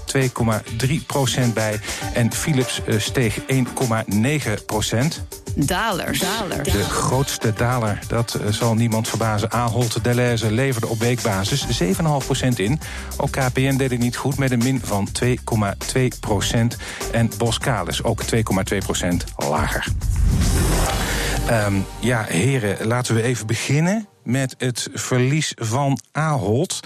2,3 0.87 1.07
procent 1.07 1.55
bij 1.55 1.81
en 2.13 2.33
Philips 2.33 2.81
eh, 2.85 2.99
steeg 2.99 3.39
1,9 3.39 4.65
procent. 4.67 5.25
Dalers. 5.55 6.19
De 6.63 6.85
grootste 6.85 7.53
daler, 7.53 7.99
dat 8.09 8.35
eh, 8.35 8.53
zal 8.53 8.75
niemand 8.75 9.09
verbazen. 9.09 9.51
Ahold 9.51 10.05
Delhaize 10.05 10.53
leverde 10.53 10.87
op 10.87 10.99
weekbasis 10.99 11.83
7,5% 11.83 12.49
in. 12.55 12.81
Ook 13.17 13.31
KPN 13.31 13.77
deed 13.77 13.91
het 13.91 14.01
niet 14.01 14.17
goed 14.17 14.39
met 14.39 14.51
een 14.51 14.59
min 14.59 14.81
van 14.85 15.09
2,2%. 15.25 15.35
En 17.13 17.31
Boskalis 17.39 18.03
ook 18.03 18.23
2,2% 18.23 18.37
lager. 19.37 19.85
Um, 21.49 21.85
ja, 22.01 22.23
heren, 22.23 22.87
laten 22.87 23.15
we 23.15 23.23
even 23.23 23.47
beginnen 23.47 24.09
met 24.23 24.55
het 24.59 24.89
verlies 24.93 25.53
van 25.57 26.01
Ahold. 26.13 26.81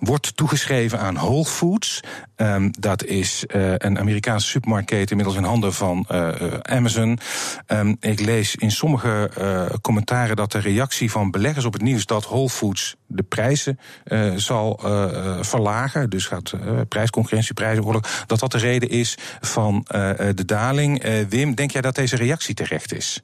Wordt 0.00 0.36
toegeschreven 0.36 1.00
aan 1.00 1.14
Whole 1.14 1.44
Foods. 1.44 2.00
Um, 2.36 2.70
dat 2.80 3.04
is 3.04 3.44
uh, 3.54 3.72
een 3.76 3.98
Amerikaanse 3.98 4.48
supermarktketen, 4.48 5.10
inmiddels 5.10 5.36
in 5.36 5.44
handen 5.44 5.72
van 5.72 6.06
uh, 6.12 6.28
Amazon. 6.62 7.18
Um, 7.66 7.96
ik 8.00 8.20
lees 8.20 8.54
in 8.54 8.70
sommige 8.70 9.30
commentaren 9.80 10.36
dat 10.36 10.52
de 10.52 10.58
reactie 10.58 11.10
van 11.10 11.30
beleggers 11.30 11.64
op 11.64 11.72
het 11.72 11.82
nieuws 11.82 12.06
dat 12.06 12.24
Whole 12.24 12.48
Foods 12.50 12.96
de 13.06 13.22
prijzen 13.22 13.78
zal 14.36 14.80
verlagen, 15.40 16.10
dus 16.10 16.26
gaat 16.26 16.52
prijsconcurrentieprijzenoorlog, 16.88 18.24
dat 18.26 18.40
dat 18.40 18.52
de 18.52 18.58
reden 18.58 18.88
is 18.88 19.18
van 19.40 19.86
de 20.34 20.44
daling. 20.46 21.04
Wim, 21.28 21.54
denk 21.54 21.70
jij 21.70 21.80
dat 21.80 21.94
deze 21.94 22.16
reactie 22.16 22.54
terecht 22.54 22.94
is? 22.94 23.22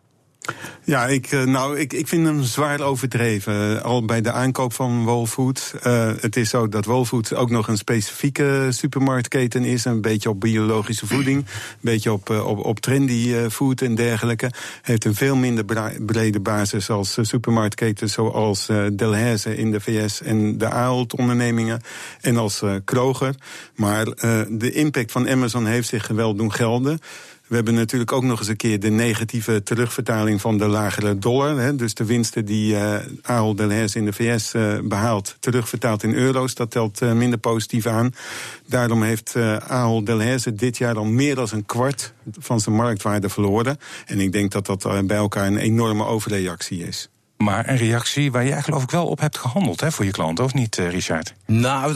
Ja, 0.84 1.06
ik, 1.06 1.30
nou, 1.30 1.78
ik, 1.78 1.92
ik 1.92 2.08
vind 2.08 2.26
hem 2.26 2.42
zwaar 2.42 2.80
overdreven. 2.80 3.82
Al 3.82 4.04
bij 4.04 4.20
de 4.20 4.32
aankoop 4.32 4.72
van 4.72 5.04
Whole 5.04 5.26
Foods. 5.26 5.72
Uh, 5.86 6.10
het 6.20 6.36
is 6.36 6.50
zo 6.50 6.68
dat 6.68 6.84
Whole 6.84 7.06
Foods 7.06 7.34
ook 7.34 7.50
nog 7.50 7.68
een 7.68 7.76
specifieke 7.76 8.66
supermarktketen 8.70 9.64
is. 9.64 9.84
Een 9.84 10.00
beetje 10.00 10.28
op 10.28 10.40
biologische 10.40 11.06
voeding. 11.06 11.38
Een 11.38 11.44
beetje 11.80 12.12
op, 12.12 12.30
op, 12.30 12.58
op 12.64 12.80
trendy 12.80 13.48
food 13.50 13.80
en 13.80 13.94
dergelijke. 13.94 14.50
Heeft 14.82 15.04
een 15.04 15.14
veel 15.14 15.36
minder 15.36 15.64
brede 16.06 16.40
basis 16.40 16.90
als 16.90 17.18
supermarktketens 17.20 18.12
zoals 18.12 18.68
Delhaize 18.92 19.56
in 19.56 19.70
de 19.70 19.80
VS 19.80 20.22
en 20.22 20.58
de 20.58 20.70
Ahold-ondernemingen. 20.70 21.80
En 22.20 22.36
als 22.36 22.62
Kroger. 22.84 23.34
Maar 23.74 24.04
de 24.48 24.72
impact 24.72 25.12
van 25.12 25.28
Amazon 25.28 25.66
heeft 25.66 25.88
zich 25.88 26.08
wel 26.08 26.34
doen 26.34 26.52
gelden. 26.52 27.00
We 27.50 27.56
hebben 27.56 27.74
natuurlijk 27.74 28.12
ook 28.12 28.22
nog 28.22 28.38
eens 28.38 28.48
een 28.48 28.56
keer 28.56 28.80
de 28.80 28.90
negatieve 28.90 29.62
terugvertaling 29.62 30.40
van 30.40 30.58
de 30.58 30.66
lagere 30.66 31.18
dollar. 31.18 31.58
Hè, 31.58 31.76
dus 31.76 31.94
de 31.94 32.04
winsten 32.04 32.44
die 32.44 32.72
uh, 32.74 32.94
Ahold 33.22 33.56
Delhaize 33.56 33.98
in 33.98 34.04
de 34.04 34.12
VS 34.12 34.54
uh, 34.54 34.78
behaalt, 34.82 35.36
terugvertaald 35.40 36.02
in 36.02 36.14
euro's. 36.14 36.54
Dat 36.54 36.70
telt 36.70 37.02
uh, 37.02 37.12
minder 37.12 37.38
positief 37.38 37.86
aan. 37.86 38.14
Daarom 38.66 39.02
heeft 39.02 39.34
uh, 39.36 39.56
Ahold 39.56 40.06
Delhaize 40.06 40.54
dit 40.54 40.78
jaar 40.78 40.96
al 40.96 41.04
meer 41.04 41.34
dan 41.34 41.48
een 41.52 41.66
kwart 41.66 42.12
van 42.38 42.60
zijn 42.60 42.74
marktwaarde 42.74 43.28
verloren. 43.28 43.78
En 44.06 44.20
ik 44.20 44.32
denk 44.32 44.52
dat 44.52 44.66
dat 44.66 45.06
bij 45.06 45.16
elkaar 45.16 45.46
een 45.46 45.56
enorme 45.56 46.04
overreactie 46.04 46.86
is. 46.86 47.08
Maar 47.44 47.68
een 47.68 47.76
reactie 47.76 48.32
waar 48.32 48.46
jij 48.46 48.62
geloof 48.62 48.82
ik 48.82 48.90
wel 48.90 49.06
op 49.06 49.20
hebt 49.20 49.38
gehandeld 49.38 49.80
hè, 49.80 49.92
voor 49.92 50.04
je 50.04 50.10
klanten, 50.10 50.44
of 50.44 50.54
niet, 50.54 50.76
Richard? 50.76 51.34
Nou, 51.46 51.94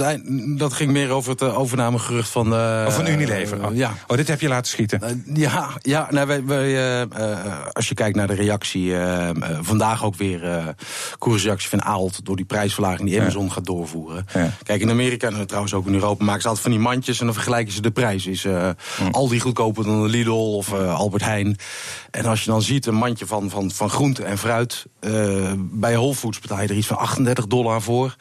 dat 0.56 0.72
ging 0.72 0.90
meer 0.90 1.10
over 1.10 1.30
het 1.30 1.42
overnamegerucht 1.42 2.28
van... 2.28 2.52
Uh, 2.52 2.84
of 2.86 2.94
van 2.94 3.06
Unilever? 3.06 3.66
Oh. 3.66 3.74
ja. 3.74 3.94
Oh, 4.06 4.16
dit 4.16 4.28
heb 4.28 4.40
je 4.40 4.48
laten 4.48 4.70
schieten? 4.70 5.00
Uh, 5.02 5.36
ja, 5.36 5.70
ja 5.82 6.06
nou, 6.10 6.26
wij, 6.26 6.44
wij, 6.44 7.08
als 7.72 7.88
je 7.88 7.94
kijkt 7.94 8.16
naar 8.16 8.26
de 8.26 8.34
reactie... 8.34 8.94
vandaag 9.60 10.04
ook 10.04 10.16
weer 10.16 10.74
koersreactie 11.18 11.68
van 11.68 11.82
Aalt... 11.82 12.24
door 12.24 12.36
die 12.36 12.44
prijsverlaging 12.44 13.08
die 13.08 13.20
Amazon 13.20 13.44
ja. 13.44 13.50
gaat 13.50 13.66
doorvoeren. 13.66 14.26
Ja. 14.34 14.50
Kijk, 14.62 14.80
in 14.80 14.90
Amerika 14.90 15.28
en 15.28 15.46
trouwens 15.46 15.74
ook 15.74 15.86
in 15.86 15.94
Europa... 15.94 16.24
maken 16.24 16.42
ze 16.42 16.48
altijd 16.48 16.66
van 16.66 16.74
die 16.74 16.84
mandjes 16.84 17.18
en 17.18 17.24
dan 17.24 17.34
vergelijken 17.34 17.72
ze 17.72 17.80
de 17.80 17.90
prijs. 17.90 18.26
Is 18.26 18.44
mm. 18.44 18.74
Aldi 19.10 19.40
goedkoper 19.40 19.84
dan 19.84 20.02
de 20.02 20.08
Lidl 20.08 20.30
of 20.30 20.72
Albert 20.72 21.24
Heijn? 21.24 21.56
En 22.10 22.24
als 22.24 22.44
je 22.44 22.50
dan 22.50 22.62
ziet 22.62 22.86
een 22.86 22.94
mandje 22.94 23.26
van, 23.26 23.50
van, 23.50 23.70
van 23.70 23.90
groente 23.90 24.24
en 24.24 24.38
fruit... 24.38 24.86
bij 25.58 25.94
Whole 25.94 26.14
Foods 26.14 26.40
betaal 26.40 26.60
je 26.60 26.68
er 26.68 26.76
iets 26.76 26.86
van 26.86 26.96
38 26.96 27.46
dollar 27.46 27.82
voor. 27.82 28.16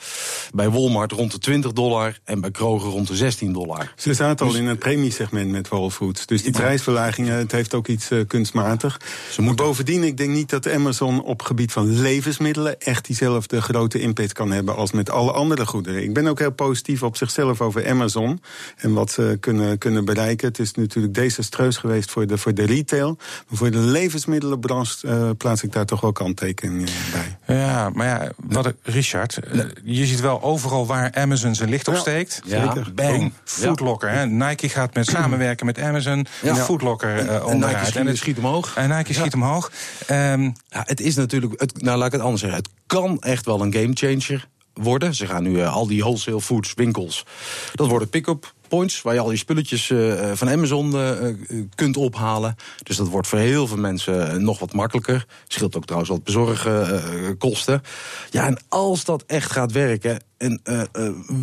Bij 0.53 0.69
Walmart 0.69 1.11
rond 1.11 1.31
de 1.31 1.37
20 1.37 1.71
dollar 1.71 2.19
en 2.23 2.41
bij 2.41 2.51
Kroger 2.51 2.89
rond 2.89 3.07
de 3.07 3.15
16 3.15 3.53
dollar. 3.53 3.93
Ze 3.95 4.13
zaten 4.13 4.45
dus, 4.45 4.55
al 4.55 4.61
in 4.61 4.67
het 4.67 4.79
premiesegment 4.79 5.49
met 5.51 5.67
Whole 5.67 5.91
Foods. 5.91 6.25
Dus 6.25 6.43
die 6.43 6.51
prijsverlagingen, 6.51 7.37
het 7.37 7.51
heeft 7.51 7.73
ook 7.73 7.87
iets 7.87 8.11
uh, 8.11 8.19
kunstmatig. 8.27 9.01
Ze 9.31 9.41
maar 9.41 9.55
bovendien, 9.55 10.03
ik 10.03 10.17
denk 10.17 10.29
niet 10.29 10.49
dat 10.49 10.69
Amazon 10.69 11.23
op 11.23 11.41
gebied 11.41 11.71
van 11.71 11.99
levensmiddelen 12.01 12.79
echt 12.79 13.05
diezelfde 13.05 13.61
grote 13.61 13.99
impact 13.99 14.33
kan 14.33 14.51
hebben 14.51 14.75
als 14.75 14.91
met 14.91 15.09
alle 15.09 15.31
andere 15.31 15.65
goederen. 15.65 16.03
Ik 16.03 16.13
ben 16.13 16.27
ook 16.27 16.39
heel 16.39 16.51
positief 16.51 17.03
op 17.03 17.17
zichzelf 17.17 17.61
over 17.61 17.89
Amazon 17.89 18.41
en 18.75 18.93
wat 18.93 19.11
ze 19.11 19.37
kunnen, 19.39 19.77
kunnen 19.77 20.05
bereiken. 20.05 20.47
Het 20.47 20.59
is 20.59 20.71
natuurlijk 20.73 21.13
desastreus 21.13 21.77
geweest 21.77 22.11
voor 22.11 22.27
de, 22.27 22.37
voor 22.37 22.53
de 22.53 22.65
retail. 22.65 23.17
Maar 23.47 23.57
voor 23.57 23.71
de 23.71 23.77
levensmiddelenbranche 23.77 25.07
uh, 25.07 25.29
plaats 25.37 25.63
ik 25.63 25.71
daar 25.71 25.85
toch 25.85 26.01
wel 26.01 26.11
kanttekeningen 26.11 26.87
bij. 27.11 27.57
Ja, 27.57 27.89
maar 27.89 28.07
ja, 28.07 28.31
wat, 28.35 28.73
Richard, 28.83 29.39
uh, 29.53 29.65
je 29.83 30.05
ziet 30.05 30.19
wel 30.19 30.41
overal 30.41 30.85
waar 30.85 31.13
Amazon 31.13 31.55
zijn 31.55 31.69
licht 31.69 31.87
opsteekt. 31.87 32.41
Ja, 32.45 32.75
Bang, 32.95 33.33
Foodlocker. 33.43 34.09
Hè. 34.09 34.25
Nike 34.25 34.69
gaat 34.69 34.93
met 34.93 35.05
samenwerken 35.05 35.65
met 35.65 35.79
Amazon. 35.79 36.25
Ja. 36.41 36.55
Foodlocker 36.55 37.15
uh, 37.15 37.35
en, 37.35 37.41
en 37.41 37.59
Nike 37.59 37.79
schiet, 37.81 37.95
en 37.95 38.07
het 38.07 38.17
schiet 38.17 38.37
omhoog. 38.37 38.75
En 38.75 38.89
Nike 38.89 39.13
schiet 39.13 39.33
omhoog. 39.33 39.71
Um, 40.11 40.53
ja, 40.69 40.83
het 40.85 41.01
is 41.01 41.15
natuurlijk, 41.15 41.59
het, 41.61 41.81
nou 41.81 41.97
laat 41.97 42.07
ik 42.07 42.13
het 42.13 42.21
anders 42.21 42.41
zeggen. 42.41 42.59
Het 42.59 42.69
kan 42.85 43.21
echt 43.21 43.45
wel 43.45 43.61
een 43.61 43.73
gamechanger 43.73 44.47
worden. 44.73 45.15
Ze 45.15 45.27
gaan 45.27 45.43
nu 45.43 45.49
uh, 45.49 45.73
al 45.73 45.87
die 45.87 46.01
wholesale 46.01 46.41
foods 46.41 46.73
winkels, 46.73 47.25
dat 47.73 47.87
worden 47.87 48.09
pick-up 48.09 48.53
points 48.75 49.01
waar 49.01 49.13
je 49.13 49.19
al 49.19 49.27
die 49.27 49.37
spulletjes 49.37 49.89
uh, 49.89 50.31
van 50.33 50.49
Amazon 50.49 50.95
uh, 50.95 51.35
kunt 51.75 51.97
ophalen. 51.97 52.55
Dus 52.83 52.97
dat 52.97 53.07
wordt 53.07 53.27
voor 53.27 53.39
heel 53.39 53.67
veel 53.67 53.77
mensen 53.77 54.43
nog 54.43 54.59
wat 54.59 54.73
makkelijker. 54.73 55.25
Scheelt 55.47 55.75
ook 55.75 55.85
trouwens 55.85 56.11
wat 56.11 56.23
bezorgkosten. 56.23 57.81
ja, 58.29 58.45
en 58.45 58.59
als 58.69 59.05
dat 59.05 59.23
echt 59.27 59.51
gaat 59.51 59.71
werken, 59.71 60.23
en 60.37 60.61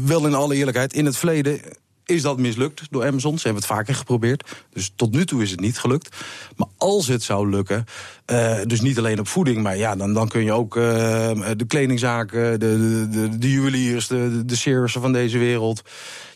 wel 0.07 0.27
in 0.27 0.35
alle 0.35 0.55
eerlijkheid, 0.55 0.93
in 0.93 1.05
het 1.05 1.17
verleden 1.17 1.61
is 2.11 2.23
dat 2.23 2.39
mislukt 2.39 2.83
door 2.91 3.07
Amazon. 3.07 3.39
Ze 3.39 3.45
hebben 3.45 3.63
het 3.63 3.73
vaker 3.73 3.95
geprobeerd. 3.95 4.51
Dus 4.73 4.93
tot 4.97 5.13
nu 5.13 5.27
toe 5.27 5.43
is 5.43 5.51
het 5.51 5.61
niet 5.61 5.79
gelukt. 5.79 6.17
Maar 6.57 6.69
als 6.77 7.09
het 7.09 7.23
zou 7.23 7.51
lukken, 7.51 7.85
uh, 8.27 8.59
dus 8.65 8.81
niet 8.81 8.99
alleen 8.99 9.19
op 9.19 9.29
voeding, 9.29 9.63
maar 9.63 9.77
ja, 9.77 9.97
dan, 9.97 10.15
dan 10.15 10.29
kun 10.29 10.45
je 10.45 10.53
ook 10.53 10.77
uh, 10.77 10.83
de 11.57 11.65
kledingzaken, 11.67 12.61
de, 12.61 13.09
de, 13.11 13.39
de 13.39 13.51
juweliers, 13.51 14.07
de, 14.07 14.45
de 14.45 14.57
Searsen 14.57 15.01
van 15.01 15.13
deze 15.13 15.39
wereld. 15.39 15.83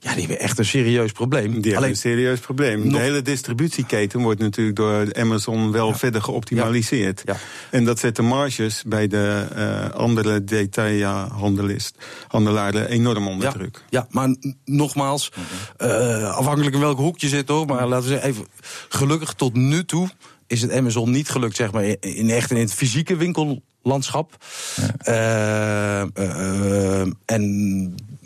Ja, 0.01 0.11
die 0.11 0.19
hebben 0.19 0.39
echt 0.39 0.59
een 0.59 0.65
serieus 0.65 1.13
probleem. 1.13 1.61
Die 1.61 1.77
Alleen, 1.77 1.91
een 1.91 1.97
serieus 1.97 2.41
probleem. 2.41 2.93
De 2.93 2.99
hele 2.99 3.23
distributieketen 3.23 4.21
wordt 4.21 4.41
natuurlijk 4.41 4.77
door 4.77 5.15
Amazon 5.15 5.73
wel 5.73 5.89
ja. 5.89 5.95
verder 5.95 6.23
geoptimaliseerd. 6.23 7.23
Ja. 7.25 7.33
Ja. 7.33 7.39
En 7.71 7.85
dat 7.85 7.99
zet 7.99 8.17
de 8.17 8.23
marges 8.23 8.83
bij 8.87 9.07
de 9.07 9.47
uh, 9.57 9.91
andere 9.91 10.45
detailhandelaren 10.45 12.89
enorm 12.89 13.29
onder 13.29 13.53
druk. 13.53 13.85
Ja, 13.89 14.07
maar 14.11 14.37
nogmaals, 14.65 15.33
uh, 15.79 16.37
afhankelijk 16.37 16.75
in 16.75 16.81
welk 16.81 16.99
hoek 16.99 17.19
je 17.19 17.29
zit 17.29 17.49
hoor. 17.49 17.67
Maar 17.67 17.87
laten 17.87 18.09
we 18.09 18.13
zeggen, 18.13 18.29
even 18.29 18.47
gelukkig 18.89 19.33
tot 19.33 19.55
nu 19.55 19.85
toe 19.85 20.09
is 20.47 20.63
het 20.63 20.73
Amazon 20.73 21.11
niet 21.11 21.29
gelukt, 21.29 21.57
zeg 21.57 21.73
maar, 21.73 21.85
in 22.01 22.31
echt 22.31 22.51
in 22.51 22.57
het 22.57 22.75
fysieke 22.75 23.17
winkellandschap. 23.17 24.45
Ja. 25.05 26.03
Uh, 26.03 26.09
uh, 26.19 27.01
en 27.25 27.43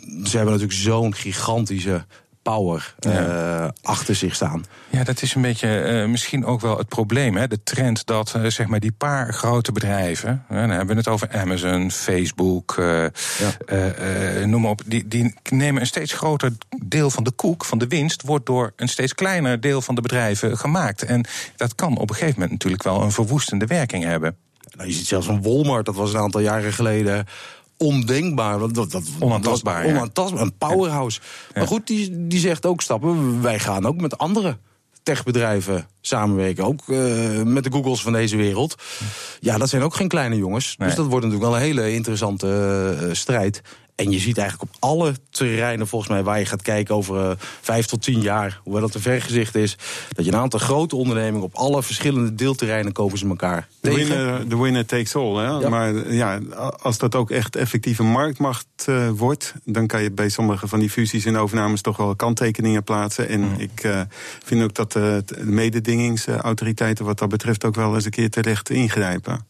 ze 0.02 0.37
hebben 0.37 0.54
natuurlijk 0.54 0.80
zo'n 0.80 1.14
gigantische 1.14 2.07
power 2.49 2.95
ja. 2.99 3.64
uh, 3.64 3.69
achter 3.83 4.14
zich 4.14 4.35
staan. 4.35 4.64
Ja, 4.90 5.05
dat 5.05 5.23
is 5.23 5.35
een 5.35 5.43
beetje 5.43 6.02
uh, 6.02 6.09
misschien 6.09 6.45
ook 6.45 6.61
wel 6.61 6.78
het 6.78 6.88
probleem. 6.88 7.37
Hè? 7.37 7.49
De 7.49 7.62
trend 7.62 8.07
dat 8.07 8.35
uh, 8.37 8.47
zeg 8.47 8.67
maar 8.67 8.81
die 8.81 8.93
paar 8.93 9.33
grote 9.33 9.73
bedrijven, 9.73 10.45
dan 10.49 10.71
hebben 10.71 10.87
we 10.87 10.95
het 10.95 11.09
over 11.09 11.28
Amazon, 11.33 11.90
Facebook, 11.90 12.75
ja. 12.78 14.47
noem 14.47 14.61
maar 14.61 14.71
op, 14.71 14.83
die, 14.87 15.09
die 15.09 15.35
nemen 15.50 15.81
een 15.81 15.87
steeds 15.87 16.12
groter 16.12 16.52
deel 16.85 17.11
van 17.11 17.25
de 17.25 17.31
koek, 17.31 17.64
van 17.64 17.78
de 17.78 17.87
winst, 17.87 18.23
wordt 18.23 18.47
door 18.47 18.73
een 18.76 18.88
steeds 18.88 19.14
kleiner 19.14 19.61
deel 19.61 19.83
van 19.83 19.95
de 19.95 20.00
bedrijven 20.00 20.59
gemaakt. 20.59 21.02
En 21.02 21.25
dat 21.57 21.75
kan 21.75 21.99
op 21.99 22.11
een 22.11 22.17
gegeven 22.17 22.35
moment 22.35 22.50
natuurlijk 22.50 22.83
wel 22.83 23.02
een 23.02 23.12
verwoestende 23.12 23.67
werking 23.67 24.05
hebben. 24.05 24.37
Nou, 24.76 24.88
je 24.88 24.95
ziet 24.95 25.07
zelfs 25.07 25.26
een 25.26 25.43
Walmart, 25.43 25.87
dat 25.87 25.95
was 25.95 26.12
een 26.12 26.21
aantal 26.21 26.40
jaren 26.40 26.73
geleden 26.73 27.26
ondenkbaar. 27.78 28.58
Dat, 28.58 28.75
dat, 28.75 28.90
dat, 28.90 29.04
Onaantastbaar, 29.18 29.87
ja. 29.87 29.92
Onaantastbaar, 29.92 30.42
een 30.42 30.56
powerhouse. 30.58 31.20
Maar 31.54 31.66
goed, 31.66 31.87
die, 31.87 32.26
die 32.26 32.40
zegt 32.40 32.66
ook 32.66 32.80
stappen. 32.80 33.42
Wij 33.42 33.58
gaan 33.58 33.87
ook 33.87 34.00
met 34.00 34.18
andere 34.18 34.58
techbedrijven 35.02 35.87
samenwerken. 36.00 36.64
Ook 36.64 36.88
eh, 36.88 37.42
met 37.42 37.64
de 37.64 37.73
Googles 37.73 38.02
van 38.02 38.12
deze 38.12 38.37
wereld. 38.37 38.82
Ja, 39.40 39.58
dat 39.58 39.68
zijn 39.68 39.82
ook 39.82 39.94
geen 39.94 40.08
kleine 40.08 40.37
jongens. 40.37 40.75
Nee. 40.76 40.88
Dus 40.88 40.97
dat 40.97 41.06
wordt 41.06 41.25
natuurlijk 41.25 41.50
wel 41.50 41.61
een 41.61 41.66
hele 41.66 41.92
interessante 41.92 42.49
eh, 43.00 43.14
strijd. 43.14 43.62
En 43.99 44.11
je 44.11 44.19
ziet 44.19 44.38
eigenlijk 44.38 44.71
op 44.71 44.76
alle 44.78 45.14
terreinen, 45.31 45.87
volgens 45.87 46.11
mij, 46.11 46.23
waar 46.23 46.38
je 46.38 46.45
gaat 46.45 46.62
kijken 46.62 46.95
over 46.95 47.31
eh, 47.31 47.37
vijf 47.61 47.87
tot 47.87 48.02
tien 48.02 48.21
jaar, 48.21 48.61
hoewel 48.62 48.83
dat 48.83 48.95
een 48.95 49.00
vergezicht 49.00 49.55
is, 49.55 49.76
dat 50.09 50.25
je 50.25 50.33
een 50.33 50.38
aantal 50.38 50.61
grote 50.61 50.97
ondernemingen 50.97 51.43
op 51.43 51.55
alle 51.55 51.83
verschillende 51.83 52.35
deelterreinen 52.35 52.93
kopen 52.93 53.19
ze 53.19 53.28
elkaar. 53.28 53.69
De 53.81 53.95
winner, 53.95 54.47
the 54.47 54.62
winner 54.62 54.87
takes 54.87 55.14
all. 55.14 55.35
Hè? 55.37 55.47
Ja. 55.47 55.69
Maar 55.69 56.12
ja, 56.12 56.40
als 56.83 56.99
dat 56.99 57.14
ook 57.14 57.31
echt 57.31 57.57
effectieve 57.57 58.02
marktmacht 58.02 58.67
eh, 58.87 59.09
wordt, 59.09 59.55
dan 59.64 59.87
kan 59.87 60.02
je 60.02 60.11
bij 60.11 60.28
sommige 60.28 60.69
van 60.69 60.81
die 60.81 60.90
fusies 60.90 61.25
en 61.25 61.37
overnames 61.37 61.81
toch 61.81 61.97
wel 61.97 62.17
kanttekeningen 62.17 62.85
plaatsen. 62.85 63.28
En 63.28 63.55
ik 63.57 63.83
eh, 63.83 64.00
vind 64.45 64.62
ook 64.62 64.75
dat 64.75 64.97
eh, 64.97 65.02
de 65.02 65.45
mededingingsautoriteiten 65.45 67.05
wat 67.05 67.19
dat 67.19 67.28
betreft 67.28 67.64
ook 67.64 67.75
wel 67.75 67.95
eens 67.95 68.05
een 68.05 68.11
keer 68.11 68.31
terecht 68.31 68.71
ingrijpen. 68.71 69.47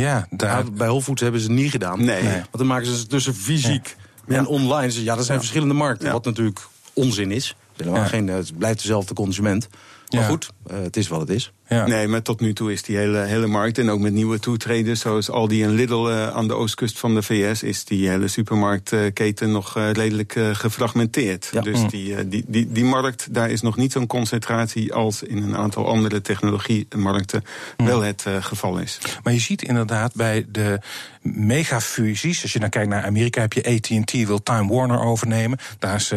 Ja, 0.00 0.26
daar, 0.30 0.64
Ja, 0.64 0.70
bij 0.70 0.86
Whole 0.86 1.02
Foods 1.02 1.20
hebben 1.20 1.40
ze 1.40 1.46
het 1.46 1.56
niet 1.56 1.70
gedaan. 1.70 2.04
Nee. 2.04 2.22
Nee. 2.22 2.32
Want 2.32 2.48
dan 2.58 2.66
maken 2.66 2.86
ze 2.86 2.92
het 2.92 3.08
tussen 3.08 3.34
fysiek 3.34 3.96
Ja. 4.26 4.36
en 4.36 4.46
online. 4.46 5.02
Ja, 5.02 5.14
dat 5.16 5.24
zijn 5.26 5.38
verschillende 5.38 5.74
markten. 5.74 6.06
Ja. 6.06 6.12
Wat 6.12 6.24
natuurlijk 6.24 6.60
onzin 6.92 7.30
is. 7.30 7.56
Helemaal 7.76 8.04
geen, 8.04 8.28
het 8.28 8.58
blijft 8.58 8.78
dezelfde 8.80 9.14
consument. 9.14 9.68
Maar 10.08 10.20
Ja. 10.20 10.26
goed, 10.26 10.50
eh, 10.66 10.76
het 10.82 10.96
is 10.96 11.08
wat 11.08 11.20
het 11.20 11.30
is. 11.30 11.52
Ja. 11.68 11.86
Nee, 11.86 12.08
maar 12.08 12.22
tot 12.22 12.40
nu 12.40 12.52
toe 12.52 12.72
is 12.72 12.82
die 12.82 12.96
hele, 12.96 13.18
hele 13.18 13.46
markt 13.46 13.78
en 13.78 13.90
ook 13.90 14.00
met 14.00 14.12
nieuwe 14.12 14.38
toetreders 14.38 15.00
zoals 15.00 15.30
Aldi 15.30 15.62
en 15.62 15.70
Lidl 15.70 16.06
eh, 16.08 16.28
aan 16.28 16.48
de 16.48 16.54
oostkust 16.54 16.98
van 16.98 17.14
de 17.14 17.22
VS 17.22 17.62
is 17.62 17.84
die 17.84 18.08
hele 18.08 18.28
supermarktketen 18.28 19.50
nog 19.50 19.76
eh, 19.76 19.90
redelijk 19.90 20.36
eh, 20.36 20.54
gefragmenteerd. 20.54 21.48
Ja. 21.52 21.60
Dus 21.60 21.80
Mm. 21.80 21.88
die, 21.88 22.28
die, 22.28 22.44
die, 22.46 22.72
die 22.72 22.84
markt, 22.84 23.34
daar 23.34 23.50
is 23.50 23.60
nog 23.60 23.76
niet 23.76 23.92
zo'n 23.92 24.06
concentratie 24.06 24.92
als 24.94 25.22
in 25.22 25.42
een 25.42 25.56
aantal 25.56 25.86
andere 25.88 26.20
technologiemarkten 26.20 27.44
Mm. 27.76 27.86
wel 27.86 28.00
het 28.02 28.24
geval 28.40 28.78
is. 28.78 28.98
Maar 29.22 29.32
je 29.32 29.40
ziet 29.40 29.62
inderdaad 29.62 30.14
bij 30.14 30.46
de 30.48 30.78
megafusies, 31.22 32.42
als 32.42 32.52
je 32.52 32.58
dan 32.58 32.68
kijkt 32.68 32.88
naar 32.88 33.04
Amerika, 33.04 33.40
heb 33.40 33.52
je 33.52 33.64
AT&T 33.64 34.12
wil 34.12 34.42
Time 34.42 34.72
Warner 34.72 35.00
overnemen. 35.00 35.58
Daar 35.78 35.94
is 35.94 36.12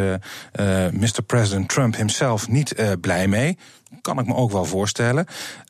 Mr. 0.91 1.21
President 1.25 1.69
Trump 1.69 1.95
himself 1.95 2.47
niet 2.47 2.75
blij 3.01 3.27
mee. 3.27 3.57
Kan 4.01 4.19
ik 4.19 4.27
me 4.27 4.35
ook 4.35 4.51
wel 4.51 4.65
voorstellen. 4.65 5.25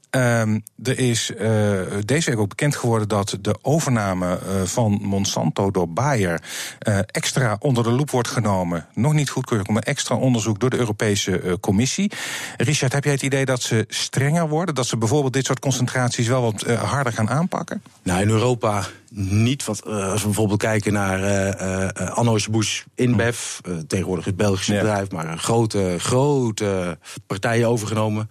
Ehm, 0.10 0.60
er 0.84 1.00
is 1.00 1.34
eh, 1.36 1.82
deze 2.06 2.30
week 2.30 2.40
ook 2.40 2.50
bekend 2.50 2.76
geworden 2.76 3.08
dat 3.08 3.38
de 3.42 3.58
overname 3.62 4.40
eh, 4.40 4.62
van 4.64 5.00
Monsanto 5.02 5.72
door 5.72 5.90
Bayer 5.90 6.42
eh, 6.80 7.00
extra 7.06 7.58
onder 7.60 7.84
de 7.84 7.92
loep 7.92 8.12
wordt 8.12 8.28
genomen. 8.28 8.86
Nog 8.94 9.14
niet 9.14 9.30
goedkeurig, 9.30 9.68
maar 9.68 9.84
extra 9.84 10.16
onderzoek 10.16 10.60
door 10.60 10.70
de 10.70 10.78
Europese 10.78 11.58
Commissie. 11.60 12.12
Richard, 12.58 12.94
heb 12.94 13.04
jij 13.04 13.14
het 13.14 13.22
idee 13.22 13.46
dat 13.46 13.62
ze 13.62 13.86
strenger 13.88 14.50
worden? 14.50 14.76
Dat 14.76 14.88
ze 14.88 14.98
bijvoorbeeld 14.98 15.34
dit 15.34 15.46
soort 15.46 15.60
concentraties 15.60 16.28
wel 16.28 16.42
wat 16.42 16.62
harder 16.62 17.14
gaan 17.14 17.30
aanpakken? 17.30 17.84
Nou, 18.04 18.22
in 18.22 18.30
Europa 18.30 18.88
niet. 19.14 19.66
Want 19.66 19.82
eh, 19.84 20.12
als 20.12 20.20
we 20.22 20.26
bijvoorbeeld 20.28 20.60
kijken 20.60 20.94
naar 20.94 21.24
eh 21.24 21.88
uh, 22.02 22.10
Anheuser-Busch 22.10 22.84
InBev... 22.96 23.58
eh, 23.62 23.74
tegenwoordig 23.88 24.26
het 24.26 24.36
Belgische 24.36 24.74
Ja. 24.74 24.80
bedrijf... 24.82 25.12
maar 25.12 25.28
een 25.32 25.40
grote, 25.40 25.96
grote 26.00 26.98
partijen 27.28 27.68
overgenomen. 27.68 28.30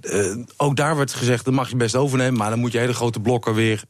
Eh, 0.00 0.36
ook 0.56 0.76
daar 0.76 0.96
werd 0.96 1.12
gezegd, 1.14 1.44
dat 1.44 1.54
mag 1.54 1.70
je 1.70 1.76
best 1.76 1.94
overnemen... 1.96 2.38
maar 2.38 2.50
dan 2.50 2.58
moet 2.58 2.72
je 2.72 2.78
hele 2.78 2.94
grote 2.94 3.20
blokken 3.20 3.54
weer 3.54 3.82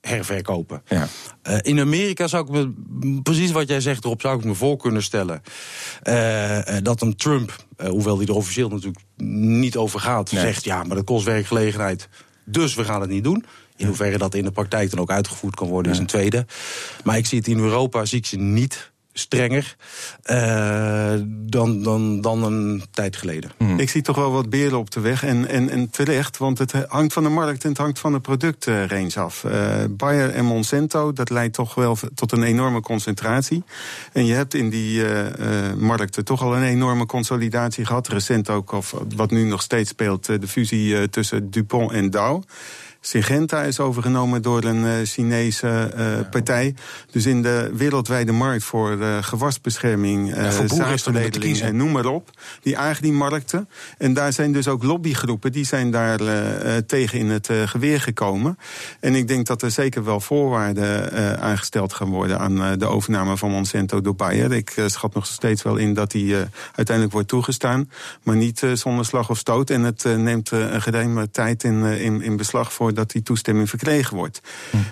herverkopen. 0.00 0.82
Ja. 0.88 1.06
Eh, 1.42 1.56
in 1.62 1.80
Amerika 1.80 2.26
zou 2.26 2.44
ik 2.44 2.50
me, 2.50 3.20
precies 3.22 3.50
wat 3.50 3.68
jij 3.68 3.80
zegt 3.80 4.04
erop, 4.04 4.20
zou 4.20 4.38
ik 4.38 4.44
me 4.44 4.54
voor 4.54 4.76
kunnen 4.76 5.02
stellen. 5.02 5.42
eh, 6.02 6.76
eh, 6.76 6.82
dat 6.84 7.02
een 7.02 7.16
Trump, 7.16 7.56
eh, 7.76 7.88
hoewel 7.88 8.16
die 8.16 8.28
er 8.28 8.34
officieel 8.34 8.68
natuurlijk 8.68 9.04
niet 9.56 9.76
over 9.76 10.00
gaat, 10.00 10.32
Nee. 10.32 10.40
zegt 10.42 10.64
ja, 10.64 10.82
maar 10.84 10.96
dat 10.96 11.04
kost 11.04 11.24
werkgelegenheid. 11.24 12.08
Dus 12.44 12.74
we 12.74 12.84
gaan 12.84 13.00
het 13.00 13.10
niet 13.10 13.24
doen. 13.24 13.44
In 13.76 13.86
hoeverre 13.86 14.18
dat 14.18 14.34
in 14.34 14.44
de 14.44 14.50
praktijk 14.50 14.90
dan 14.90 14.98
ook 14.98 15.10
uitgevoerd 15.10 15.54
kan 15.54 15.68
worden, 15.68 15.92
is 15.92 15.98
een 15.98 16.06
tweede. 16.06 16.46
Maar 17.04 17.16
ik 17.16 17.26
zie 17.26 17.38
het 17.38 17.48
in 17.48 17.58
Europa, 17.58 18.04
zie 18.04 18.18
ik 18.18 18.26
ze 18.26 18.36
niet 18.36 18.92
strenger 19.16 19.76
eh, 20.22 21.12
dan, 21.26 21.82
dan, 21.82 22.20
dan 22.20 22.42
een 22.42 22.82
tijd 22.90 23.16
geleden. 23.16 23.50
Ik 23.76 23.90
zie 23.90 24.02
toch 24.02 24.16
wel 24.16 24.32
wat 24.32 24.50
beren 24.50 24.78
op 24.78 24.90
de 24.90 25.00
weg. 25.00 25.24
En, 25.24 25.48
en, 25.48 25.68
en 25.68 25.90
terecht, 25.90 26.38
want 26.38 26.58
het 26.58 26.72
hangt 26.88 27.12
van 27.12 27.22
de 27.22 27.28
markt 27.28 27.62
en 27.62 27.68
het 27.68 27.78
hangt 27.78 27.98
van 27.98 28.12
de 28.12 28.20
productrange 28.20 29.20
af. 29.20 29.44
Eh 29.44 29.84
Bayer 29.90 30.30
en 30.30 30.44
Monsanto, 30.44 31.12
dat 31.12 31.30
leidt 31.30 31.54
toch 31.54 31.74
wel 31.74 31.96
tot 32.14 32.32
een 32.32 32.42
enorme 32.42 32.80
concentratie. 32.80 33.62
En 34.12 34.26
je 34.26 34.34
hebt 34.34 34.54
in 34.54 34.70
die 34.70 35.06
eh, 35.06 35.68
eh, 35.68 35.76
markten 35.76 36.24
toch 36.24 36.42
al 36.42 36.56
een 36.56 36.62
enorme 36.62 37.06
consolidatie 37.06 37.84
gehad. 37.84 38.08
Recent 38.08 38.50
ook, 38.50 38.72
of 38.72 38.94
wat 39.16 39.30
nu 39.30 39.44
nog 39.44 39.62
steeds 39.62 39.90
speelt, 39.90 40.26
de 40.26 40.48
fusie 40.48 40.96
eh, 40.98 41.02
tussen 41.02 41.50
Dupont 41.50 41.92
en 41.92 42.10
Dow. 42.10 42.42
Syngenta 43.06 43.62
is 43.62 43.80
overgenomen 43.80 44.42
door 44.42 44.64
een 44.64 44.84
eh, 44.84 44.92
Chinese 45.02 45.68
eh, 45.68 46.30
partij. 46.30 46.74
Dus 47.10 47.26
in 47.26 47.42
de 47.42 47.70
wereldwijde 47.74 48.32
markt 48.32 48.64
voor 48.64 49.00
eh, 49.00 49.22
gewasbescherming, 49.22 50.34
voor 50.50 50.68
zaadveredeling 50.68 51.42
kiezen. 51.42 51.66
en 51.66 51.76
noem 51.76 51.92
maar 51.92 52.06
op. 52.06 52.30
Die 52.62 52.76
eigen 52.76 53.02
die 53.02 53.12
markten. 53.12 53.68
En 53.98 54.14
daar 54.14 54.32
zijn 54.32 54.52
dus 54.52 54.68
ook 54.68 54.82
lobbygroepen, 54.82 55.52
die 55.52 55.64
zijn 55.64 55.90
daar 55.90 56.18
tegen 56.86 57.18
in 57.18 57.30
het 57.30 57.48
geweer 57.64 58.00
gekomen. 58.00 58.58
En 59.00 59.14
ik 59.14 59.28
denk 59.28 59.46
dat 59.46 59.62
er 59.62 59.70
zeker 59.70 60.04
wel 60.04 60.20
voorwaarden 60.20 61.40
aangesteld 61.40 61.92
gaan 61.92 62.08
worden 62.08 62.38
aan 62.38 62.78
de 62.78 62.86
overname 62.86 63.36
van 63.36 63.50
Monsanto 63.50 64.00
door 64.00 64.14
Bayer. 64.14 64.52
Ik 64.52 64.72
schat 64.86 65.14
nog 65.14 65.26
steeds 65.26 65.62
wel 65.62 65.76
in 65.76 65.94
dat 65.94 66.10
die 66.10 66.36
uiteindelijk 66.74 67.12
wordt 67.12 67.28
toegestaan. 67.28 67.90
Maar 68.22 68.36
niet 68.36 68.62
zonder 68.74 69.04
slag 69.04 69.30
of 69.30 69.38
stoot. 69.38 69.70
En 69.70 69.82
het 69.82 70.04
neemt 70.04 70.50
een 70.50 70.82
geruime 70.82 71.30
tijd 71.30 71.64
in, 71.64 71.82
in, 71.82 72.22
in 72.22 72.36
beslag 72.36 72.72
voordat 72.94 73.12
die 73.12 73.22
toestemming 73.22 73.68
verkregen 73.68 74.16
wordt. 74.16 74.40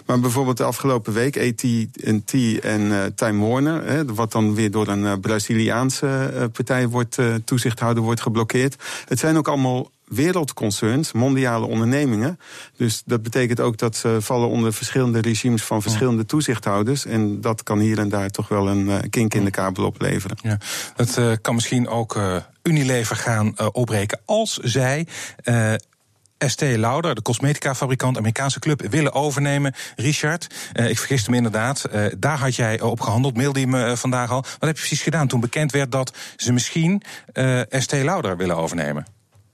Maar 0.07 0.21
bijvoorbeeld 0.21 0.57
de 0.57 0.65
afgelopen 0.65 1.13
week, 1.13 1.39
AT&T 1.39 2.35
en 2.61 2.93
eh, 2.93 3.05
Time 3.15 3.47
Warner, 3.47 3.85
hè, 3.85 4.05
wat 4.05 4.33
dan 4.33 4.55
weer 4.55 4.71
door 4.71 4.89
een 4.89 5.07
eh, 5.07 5.13
Braziliaanse 5.21 6.07
eh, 6.07 6.45
partij 6.53 6.89
wordt, 6.89 7.19
toezichthouder 7.45 8.03
wordt 8.03 8.21
geblokkeerd. 8.21 8.77
Het 9.09 9.19
zijn 9.19 9.37
ook 9.37 9.49
allemaal 9.49 9.91
wereldconcerns, 10.05 11.13
mondiale 11.13 11.67
ondernemingen. 11.67 12.39
Dus 12.77 13.03
dat 13.05 13.23
betekent 13.23 13.61
ook 13.61 13.79
dat 13.79 13.97
ze 13.97 14.17
vallen 14.21 14.49
onder 14.49 14.73
verschillende 14.73 15.21
regimes 15.21 15.63
van 15.63 15.83
verschillende 15.83 16.27
toezichthouders. 16.27 17.07
En 17.07 17.41
dat 17.41 17.63
kan 17.63 17.79
hier 17.79 17.99
en 17.99 18.09
daar 18.09 18.31
toch 18.31 18.49
wel 18.49 18.69
een 18.69 19.11
kink 19.11 19.35
in 19.35 19.45
de 19.45 19.51
kabel 19.51 19.85
opleveren. 19.85 20.37
Ja, 20.43 20.59
dat 20.97 21.41
kan 21.41 21.55
misschien 21.55 21.89
ook 21.89 22.17
eh, 22.17 22.37
Unilever 22.63 23.17
gaan 23.17 23.71
opbreken 23.73 24.21
als 24.25 24.57
zij. 24.57 25.07
Eh 26.43 26.49
Estée 26.49 26.79
Lauder, 26.79 27.15
de 27.15 27.23
cosmetica-fabrikant, 27.23 28.17
Amerikaanse 28.17 28.59
club, 28.59 28.83
willen 28.91 29.13
overnemen. 29.13 29.75
Richard, 29.97 30.47
eh, 30.73 30.89
ik 30.91 30.99
vergiste 30.99 31.31
me 31.31 31.37
inderdaad. 31.37 31.85
eh, 31.85 32.05
daar 32.19 32.39
had 32.39 32.55
jij 32.55 32.81
op 32.81 33.01
gehandeld, 33.01 33.37
mailde 33.37 33.61
je 33.61 33.67
me 33.67 33.85
eh, 33.85 33.97
vandaag 33.97 34.31
al. 34.31 34.41
Wat 34.41 34.53
heb 34.61 34.69
je 34.69 34.75
precies 34.87 35.03
gedaan 35.03 35.29
toen 35.29 35.41
bekend 35.41 35.73
werd 35.73 35.93
dat 35.93 36.13
ze 36.37 36.53
misschien 36.53 37.03
eh 37.33 37.73
Estée 37.73 38.05
Lauder 38.05 38.37
willen 38.37 38.57
overnemen? 38.57 39.07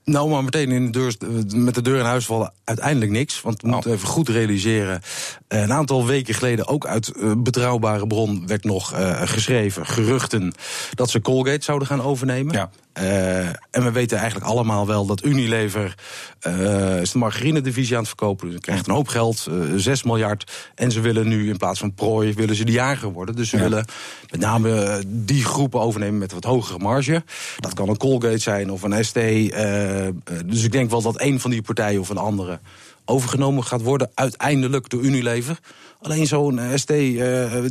Nou, 0.03 0.29
maar 0.29 0.43
meteen 0.43 0.71
in 0.71 0.91
de 0.91 0.91
deur, 0.91 1.15
met 1.55 1.75
de 1.75 1.81
deur 1.81 1.99
in 1.99 2.05
huis 2.05 2.25
vallen 2.25 2.53
uiteindelijk 2.63 3.11
niks. 3.11 3.41
Want 3.41 3.61
we 3.61 3.67
Oh. 3.67 3.73
moeten 3.73 3.91
even 3.93 4.07
goed 4.07 4.29
realiseren. 4.29 5.01
Eh, 5.47 5.61
Een 5.61 5.73
aantal 5.73 6.05
weken 6.05 6.33
geleden, 6.33 6.67
ook 6.67 6.85
uit 6.85 7.07
eh, 7.11 7.31
betrouwbare 7.37 8.07
bron, 8.07 8.47
werd 8.47 8.63
nog 8.63 8.93
eh, 8.93 9.21
geschreven, 9.21 9.85
geruchten, 9.85 10.53
dat 10.93 11.09
ze 11.09 11.21
Colgate 11.21 11.63
zouden 11.63 11.87
gaan 11.87 12.01
overnemen. 12.01 12.53
Ja. 12.53 12.69
Eh, 12.99 13.47
en 13.47 13.83
we 13.83 13.91
weten 13.91 14.17
eigenlijk 14.17 14.47
allemaal 14.51 14.87
wel 14.87 15.05
dat 15.05 15.25
Unilever 15.25 15.95
eh, 16.39 17.01
is 17.01 17.11
de 17.11 17.17
margarine-divisie 17.17 17.93
aan 17.93 17.99
het 17.99 18.07
verkopen. 18.07 18.45
Dus 18.45 18.55
ze 18.55 18.61
krijgt 18.61 18.87
een 18.87 18.93
hoop 18.93 19.07
geld, 19.07 19.47
eh 19.49 19.55
6 19.75 20.03
miljard. 20.03 20.51
En 20.75 20.91
ze 20.91 20.99
willen 20.99 21.27
nu 21.27 21.49
in 21.49 21.57
plaats 21.57 21.79
van 21.79 21.93
prooi, 21.93 22.33
willen 22.33 22.55
ze 22.55 22.65
de 22.65 22.71
jager 22.71 23.11
worden. 23.11 23.35
Dus 23.35 23.49
ze 23.49 23.57
Ja. 23.57 23.63
willen 23.63 23.85
met 24.31 24.39
name 24.39 24.81
eh, 24.83 25.03
die 25.07 25.43
groepen 25.45 25.79
overnemen 25.79 26.17
met 26.19 26.31
wat 26.31 26.43
hogere 26.43 26.79
marge. 26.79 27.23
Dat 27.57 27.73
kan 27.73 27.89
een 27.89 27.97
Colgate 27.97 28.37
zijn 28.37 28.71
of 28.71 28.83
een 28.83 29.05
ST. 29.05 29.15
eh, 29.17 30.07
eh, 30.07 30.13
dus 30.45 30.63
ik 30.63 30.71
denk 30.71 30.89
wel 30.89 31.01
dat 31.01 31.21
een 31.21 31.39
van 31.39 31.51
die 31.51 31.61
partijen 31.61 31.99
of 31.99 32.09
een 32.09 32.17
andere 32.17 32.59
overgenomen 33.05 33.63
gaat 33.63 33.81
worden. 33.81 34.09
Uiteindelijk 34.13 34.89
door 34.89 35.01
Unilever. 35.01 35.59
Alleen 36.01 36.27
zo'n 36.27 36.59
eh, 36.59 36.75
ST, 36.75 36.89
eh, 36.89 37.15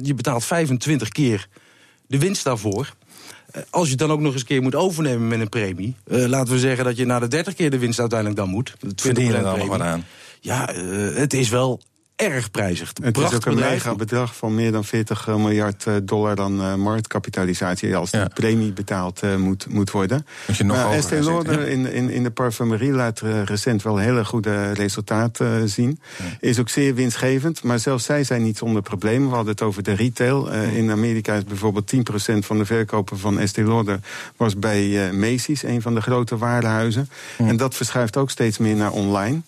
je 0.03 0.15
betaalt 0.15 0.45
25 0.45 1.09
keer 1.09 1.49
de 2.07 2.19
winst 2.19 2.45
daarvoor. 2.45 2.95
Als 3.71 3.85
je 3.85 3.91
het 3.91 3.99
dan 3.99 4.11
ook 4.11 4.21
nog 4.21 4.33
eens 4.33 4.41
een 4.41 4.47
keer 4.47 4.63
moet 4.63 4.75
overnemen 4.75 5.29
met 5.29 5.41
een 5.41 5.49
premie. 5.49 5.95
eh, 6.05 6.25
laten 6.27 6.53
we 6.53 6.59
zeggen 6.59 6.85
dat 6.85 6.97
je 6.97 7.07
na 7.07 7.19
de 7.19 7.29
30 7.29 7.55
keer 7.55 7.71
de 7.71 7.79
winst 7.79 8.01
uiteindelijk 8.01 8.39
dan 8.39 8.49
moet. 8.49 8.71
20% 8.71 9.01
Verdien 9.01 9.27
je 9.27 9.33
dan 9.33 9.59
nog 9.59 9.67
wat 9.67 9.81
aan? 9.81 10.05
Ja, 10.41 10.69
eh, 10.69 10.83
het 11.15 11.35
is 11.35 11.49
wel 11.49 11.81
erg 12.19 12.51
prijzig. 12.51 12.93
Het 13.03 13.19
is 13.19 13.35
ook 13.35 13.47
een 13.47 13.55
mega 13.55 13.95
bedrag 13.95 14.37
van 14.37 14.55
meer 14.55 14.73
dan 14.73 14.85
40 14.85 15.27
miljard 15.27 15.87
dollar 16.03 16.37
dan 16.37 16.81
marktkapitalisatie... 16.81 17.97
als 17.97 18.11
de 18.11 18.31
premie 18.35 18.73
betaald 18.73 19.23
moet, 19.39 19.67
moet 19.69 19.91
worden. 19.91 20.27
Moet 20.47 20.57
je 20.57 20.65
nog 20.65 20.77
maar 20.77 20.91
Estée 20.93 21.23
Lauder 21.23 21.69
in, 21.69 21.93
in, 21.93 22.11
in 22.11 22.23
de 22.23 22.31
parfumerie 22.31 22.93
laat 22.93 23.21
recent 23.45 23.83
wel 23.83 23.97
hele 23.97 24.25
goede 24.25 24.73
resultaten 24.73 25.69
zien. 25.69 26.01
Is 26.41 26.59
ook 26.59 26.69
zeer 26.69 26.95
winstgevend, 26.95 27.63
maar 27.63 27.79
zelfs 27.79 28.05
zij 28.05 28.25
zijn 28.25 28.43
niet 28.43 28.59
zonder 28.59 28.83
problemen. 28.83 29.29
We 29.29 29.35
hadden 29.35 29.53
het 29.53 29.63
over 29.63 29.83
de 29.83 29.93
retail. 29.93 30.49
in 30.53 30.91
Amerika 30.91 31.35
is 31.35 31.45
bijvoorbeeld 31.45 31.95
10% 31.95 31.99
van 32.39 32.59
de 32.59 32.65
verkopen 32.65 33.19
van 33.19 33.39
Estée 33.39 33.65
Lauder... 33.65 34.01
was 34.37 34.59
bij 34.59 35.13
Macy's, 35.13 35.63
een 35.63 35.83
van 35.83 35.95
de 35.95 36.01
grote 36.01 36.37
warenhuizen. 36.37 37.09
En 37.39 37.57
dat 37.57 37.75
verschuift 37.75 38.17
ook 38.17 38.31
steeds 38.31 38.59
meer 38.59 38.77
naar 38.77 38.93
online. 38.93 39.41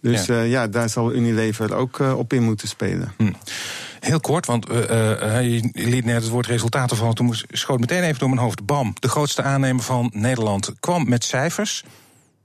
Dus 0.00 0.26
ja, 0.26 0.40
ja 0.40 0.66
daar 0.68 0.88
zal 0.88 1.12
Unilever 1.12 1.74
ook 1.74 1.98
op 1.98 2.32
in 2.32 2.42
moeten 2.42 2.68
spelen. 2.68 3.12
Hm. 3.16 3.32
Heel 4.00 4.20
kort, 4.20 4.46
want 4.46 4.70
uh, 4.70 4.78
uh, 4.78 5.42
je 5.42 5.70
liet 5.72 6.04
net 6.04 6.22
het 6.22 6.28
woord 6.28 6.46
resultaten 6.46 6.96
van. 6.96 7.14
Toen 7.14 7.34
schoot 7.48 7.80
meteen 7.80 8.02
even 8.02 8.18
door 8.18 8.28
mijn 8.28 8.40
hoofd. 8.40 8.66
Bam, 8.66 8.94
de 8.98 9.08
grootste 9.08 9.42
aannemer 9.42 9.82
van 9.82 10.10
Nederland 10.14 10.74
kwam 10.80 11.08
met 11.08 11.24
cijfers. 11.24 11.84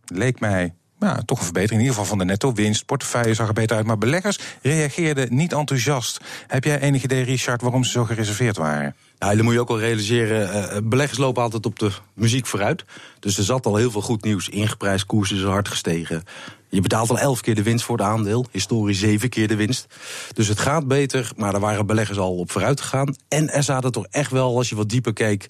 Leek 0.06 0.40
mij 0.40 0.74
ja, 1.00 1.22
toch 1.26 1.38
een 1.38 1.44
verbetering. 1.44 1.82
In 1.82 1.88
ieder 1.88 1.94
geval 1.94 2.10
van 2.10 2.18
de 2.18 2.26
netto-winst. 2.26 2.86
Portefeuille 2.86 3.34
zag 3.34 3.48
er 3.48 3.54
beter 3.54 3.78
uit. 3.78 3.86
Maar 3.86 3.98
beleggers 3.98 4.40
reageerden 4.62 5.36
niet 5.36 5.54
enthousiast. 5.54 6.20
Heb 6.48 6.64
jij 6.64 6.80
enig 6.80 7.04
idee, 7.04 7.24
Richard, 7.24 7.62
waarom 7.62 7.84
ze 7.84 7.92
zo 7.92 8.06
gereserveerd 8.06 8.58
waren? 8.58 8.96
Ja, 9.24 9.36
dan 9.36 9.44
moet 9.44 9.54
je 9.54 9.60
ook 9.60 9.68
wel 9.68 9.80
realiseren, 9.80 10.56
uh, 10.56 10.78
beleggers 10.84 11.20
lopen 11.20 11.44
altijd 11.44 11.66
op 11.66 11.80
de 11.80 11.92
muziek 12.14 12.46
vooruit. 12.46 12.84
Dus 13.20 13.38
er 13.38 13.44
zat 13.44 13.66
al 13.66 13.76
heel 13.76 13.92
veel 13.92 14.02
goed 14.02 14.24
nieuws. 14.24 14.50
Ingeprijsd, 14.50 15.06
koers 15.06 15.32
is 15.32 15.44
hard 15.44 15.68
gestegen. 15.68 16.24
Je 16.70 16.82
betaalt 16.82 17.10
al 17.10 17.20
elf 17.20 17.42
keer 17.42 17.56
de 17.56 17.64
winst 17.64 17.86
voor 17.86 17.98
het 17.98 18.06
aandeel. 18.06 18.46
Historisch 18.52 19.00
zeven 19.00 19.30
keer 19.30 19.48
de 19.48 19.56
winst. 19.56 19.86
Dus 20.34 20.48
het 20.48 20.60
gaat 20.60 20.88
beter, 20.88 21.32
maar 21.36 21.52
daar 21.52 21.62
waren 21.62 21.86
beleggers 21.86 22.18
al 22.18 22.36
op 22.36 22.52
vooruit 22.52 22.82
gegaan. 22.82 23.16
En 23.28 23.50
er 23.50 23.64
zaten 23.64 23.92
toch 23.92 24.06
echt 24.10 24.32
wel, 24.32 24.58
als 24.58 24.70
je 24.70 24.76
wat 24.76 24.90
dieper 24.90 25.14
keek, 25.14 25.48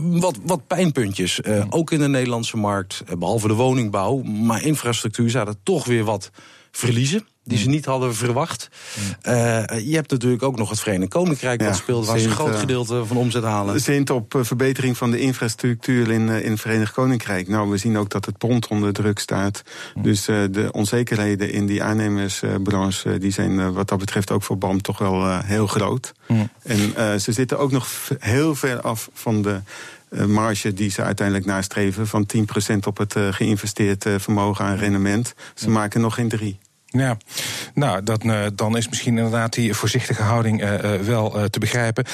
wat, 0.00 0.38
wat 0.42 0.66
pijnpuntjes. 0.66 1.40
Uh, 1.40 1.64
ook 1.70 1.90
in 1.90 1.98
de 1.98 2.08
Nederlandse 2.08 2.56
markt, 2.56 3.04
behalve 3.18 3.48
de 3.48 3.54
woningbouw. 3.54 4.22
Maar 4.22 4.64
infrastructuur 4.64 5.30
zaten 5.30 5.56
toch 5.62 5.84
weer 5.84 6.04
wat 6.04 6.30
verliezen 6.72 7.26
die 7.44 7.58
ze 7.58 7.68
niet 7.68 7.84
hadden 7.84 8.14
verwacht. 8.14 8.68
Uh, 9.22 9.32
je 9.66 9.94
hebt 9.94 10.10
natuurlijk 10.10 10.42
ook 10.42 10.56
nog 10.56 10.70
het 10.70 10.80
Verenigd 10.80 11.10
Koninkrijk 11.10 11.58
dat 11.58 11.76
speelt, 11.76 12.06
waar 12.06 12.18
ze 12.18 12.28
een 12.28 12.34
groot 12.34 12.56
gedeelte 12.56 13.04
van 13.04 13.16
omzet 13.16 13.42
halen. 13.42 13.80
Zint 13.80 14.10
op 14.10 14.34
verbetering 14.40 14.96
van 14.96 15.10
de 15.10 15.18
infrastructuur 15.18 16.10
in, 16.10 16.28
in 16.28 16.50
het 16.50 16.60
Verenigd 16.60 16.92
Koninkrijk. 16.92 17.48
Nou, 17.48 17.70
we 17.70 17.76
zien 17.76 17.96
ook 17.96 18.10
dat 18.10 18.24
het 18.24 18.38
pond 18.38 18.66
onder 18.66 18.92
druk 18.92 19.18
staat. 19.18 19.62
Dus 20.02 20.28
uh, 20.28 20.44
de 20.50 20.68
onzekerheden 20.72 21.52
in 21.52 21.66
die 21.66 21.82
aannemersbranche, 21.82 23.18
die 23.18 23.32
zijn 23.32 23.72
wat 23.72 23.88
dat 23.88 23.98
betreft 23.98 24.30
ook 24.30 24.42
voor 24.42 24.58
BAM 24.58 24.82
toch 24.82 24.98
wel 24.98 25.40
heel 25.40 25.66
groot. 25.66 26.12
En 26.62 27.20
ze 27.20 27.32
zitten 27.32 27.58
ook 27.58 27.70
nog 27.70 27.88
heel 28.18 28.54
ver 28.54 28.80
af 28.80 29.10
van 29.12 29.42
de 29.42 29.60
marge 30.26 30.74
die 30.74 30.90
ze 30.90 31.02
uiteindelijk 31.02 31.46
nastreven 31.46 32.06
van 32.06 32.26
10% 32.72 32.76
op 32.86 32.98
het 32.98 33.14
geïnvesteerd 33.30 34.06
vermogen 34.16 34.64
aan 34.64 34.76
rendement. 34.76 35.34
Ze 35.54 35.70
maken 35.70 36.00
nog 36.00 36.14
geen 36.14 36.28
drie. 36.28 36.58
Ja, 36.86 37.16
nou, 37.74 38.02
dat, 38.02 38.22
dan 38.54 38.76
is 38.76 38.88
misschien 38.88 39.16
inderdaad 39.16 39.52
die 39.52 39.74
voorzichtige 39.74 40.22
houding 40.22 40.62
uh, 40.62 40.72
uh, 40.72 41.00
wel 41.00 41.48
te 41.50 41.58
begrijpen. 41.58 42.04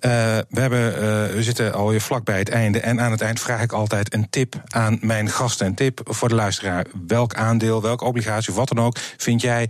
we, 0.00 0.60
hebben, 0.60 0.92
we 1.34 1.42
zitten 1.42 1.72
alweer 1.72 2.00
vlak 2.00 2.24
bij 2.24 2.38
het 2.38 2.48
einde. 2.48 2.80
En 2.80 3.00
aan 3.00 3.10
het 3.10 3.20
eind 3.20 3.40
vraag 3.40 3.62
ik 3.62 3.72
altijd 3.72 4.14
een 4.14 4.30
tip 4.30 4.62
aan 4.68 4.98
mijn 5.00 5.28
gasten. 5.28 5.66
Een 5.66 5.74
tip 5.74 6.00
voor 6.04 6.28
de 6.28 6.34
luisteraar. 6.34 6.86
Welk 7.06 7.34
aandeel, 7.34 7.82
welke 7.82 8.04
obligatie, 8.04 8.54
wat 8.54 8.68
dan 8.68 8.84
ook, 8.84 8.96
vind 9.16 9.40
jij 9.40 9.68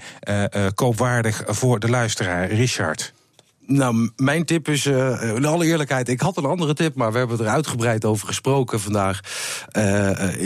koopwaardig 0.74 1.42
voor 1.46 1.78
de 1.78 1.90
luisteraar? 1.90 2.50
Richard. 2.50 3.12
Nou, 3.66 4.10
mijn 4.16 4.44
tip 4.44 4.68
is, 4.68 4.86
uh, 4.86 5.34
in 5.34 5.44
alle 5.44 5.64
eerlijkheid, 5.64 6.08
ik 6.08 6.20
had 6.20 6.36
een 6.36 6.44
andere 6.44 6.74
tip, 6.74 6.94
maar 6.94 7.12
we 7.12 7.18
hebben 7.18 7.38
er 7.38 7.46
uitgebreid 7.46 8.04
over 8.04 8.26
gesproken 8.26 8.80
vandaag. 8.80 9.20
Uh, 9.76 9.82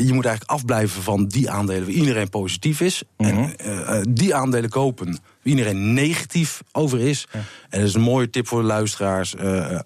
je 0.07 0.13
moet 0.13 0.25
eigenlijk 0.25 0.51
afblijven 0.51 1.03
van 1.03 1.27
die 1.27 1.51
aandelen 1.51 1.85
waar 1.85 1.95
iedereen 1.95 2.29
positief 2.29 2.81
is. 2.81 3.03
En 3.17 3.55
uh, 3.67 4.01
die 4.09 4.35
aandelen 4.35 4.71
kopen 4.71 5.07
waar 5.07 5.17
iedereen 5.43 5.95
negatief 5.95 6.61
over 6.73 7.01
is. 7.01 7.27
Ja. 7.33 7.39
En 7.69 7.79
dat 7.79 7.89
is 7.89 7.95
een 7.95 8.01
mooie 8.01 8.31
tip 8.31 8.49
voor 8.49 8.61
de 8.61 8.67
luisteraars. 8.67 9.35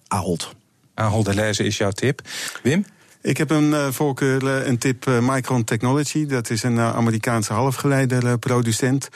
Ahold. 0.07 0.55
Ahold 0.95 1.25
de 1.25 1.35
lezen 1.35 1.65
is 1.65 1.77
jouw 1.77 1.91
tip. 1.91 2.21
Wim? 2.63 2.85
Ik 3.23 3.37
heb 3.37 3.51
een 3.51 3.71
uh, 3.71 3.87
voorkeur, 3.91 4.43
uh, 4.43 4.67
een 4.67 4.79
tip 4.79 5.07
uh, 5.07 5.19
Micron 5.29 5.65
Technology. 5.65 6.27
Dat 6.27 6.51
is 6.51 6.63
een 6.63 6.81
Amerikaanse 6.81 7.53
halfgeleiderproducent. 7.53 9.09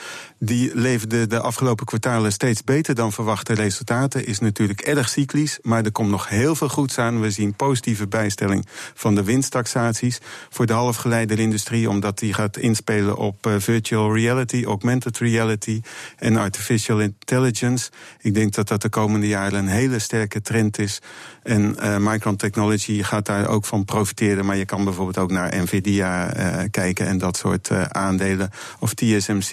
Die 0.45 0.71
leverde 0.75 1.27
de 1.27 1.41
afgelopen 1.41 1.87
kwartalen 1.87 2.33
steeds 2.33 2.65
beter 2.65 2.95
dan 2.95 3.13
verwachte 3.13 3.55
resultaten. 3.55 4.27
Is 4.27 4.39
natuurlijk 4.39 4.81
erg 4.81 5.09
cyclisch, 5.09 5.59
maar 5.63 5.85
er 5.85 5.93
komt 5.93 6.11
nog 6.11 6.29
heel 6.29 6.55
veel 6.55 6.69
goeds 6.69 6.99
aan. 6.99 7.21
We 7.21 7.31
zien 7.31 7.55
positieve 7.55 8.07
bijstelling 8.07 8.67
van 8.95 9.15
de 9.15 9.25
winsttaxaties 9.25 10.21
voor 10.51 10.67
de 10.67 10.73
halfgeleiderindustrie, 10.73 11.89
omdat 11.89 12.19
die 12.19 12.35
gaat 12.35 12.57
inspelen 12.57 13.17
op 13.17 13.51
virtual 13.59 14.15
reality, 14.15 14.65
augmented 14.65 15.19
reality 15.19 15.81
en 16.19 16.37
artificial 16.37 17.01
intelligence. 17.01 17.91
Ik 18.21 18.35
denk 18.35 18.55
dat 18.55 18.69
dat 18.69 18.83
de 18.83 18.89
komende 18.89 19.29
jaren 19.29 19.59
een 19.59 19.69
hele 19.69 19.99
sterke 19.99 20.41
trend 20.41 20.79
is. 20.79 21.01
En 21.43 21.77
Micron 21.99 22.37
Technology 22.37 23.03
gaat 23.03 23.27
daar 23.27 23.49
ook 23.49 23.65
van 23.65 23.85
profiteren. 23.85 24.45
Maar 24.45 24.57
je 24.57 24.65
kan 24.65 24.85
bijvoorbeeld 24.85 25.19
ook 25.19 25.31
naar 25.31 25.57
Nvidia 25.57 26.37
uh, 26.37 26.63
kijken 26.71 27.07
en 27.07 27.19
dat 27.19 27.37
soort 27.37 27.71
uh, 27.71 27.83
aandelen. 27.83 28.51
Of 28.79 28.95
TSMC, 28.95 29.51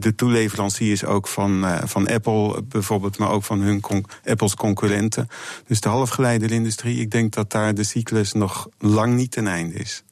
de 0.00 0.14
toeleveranciers 0.24 1.04
ook 1.04 1.28
van, 1.28 1.64
uh, 1.64 1.78
van 1.84 2.08
Apple 2.08 2.62
bijvoorbeeld, 2.62 3.18
maar 3.18 3.30
ook 3.30 3.44
van 3.44 3.60
hun 3.60 3.82
Apples 4.24 4.54
concurrenten. 4.54 5.28
Dus 5.66 5.80
de 5.80 5.88
halfgeleiderindustrie, 5.88 7.00
ik 7.00 7.10
denk 7.10 7.32
dat 7.32 7.50
daar 7.50 7.74
de 7.74 7.84
cyclus 7.84 8.32
nog 8.32 8.68
lang 8.78 9.14
niet 9.14 9.30
ten 9.30 9.46
einde 9.46 9.74
is. 9.74 10.02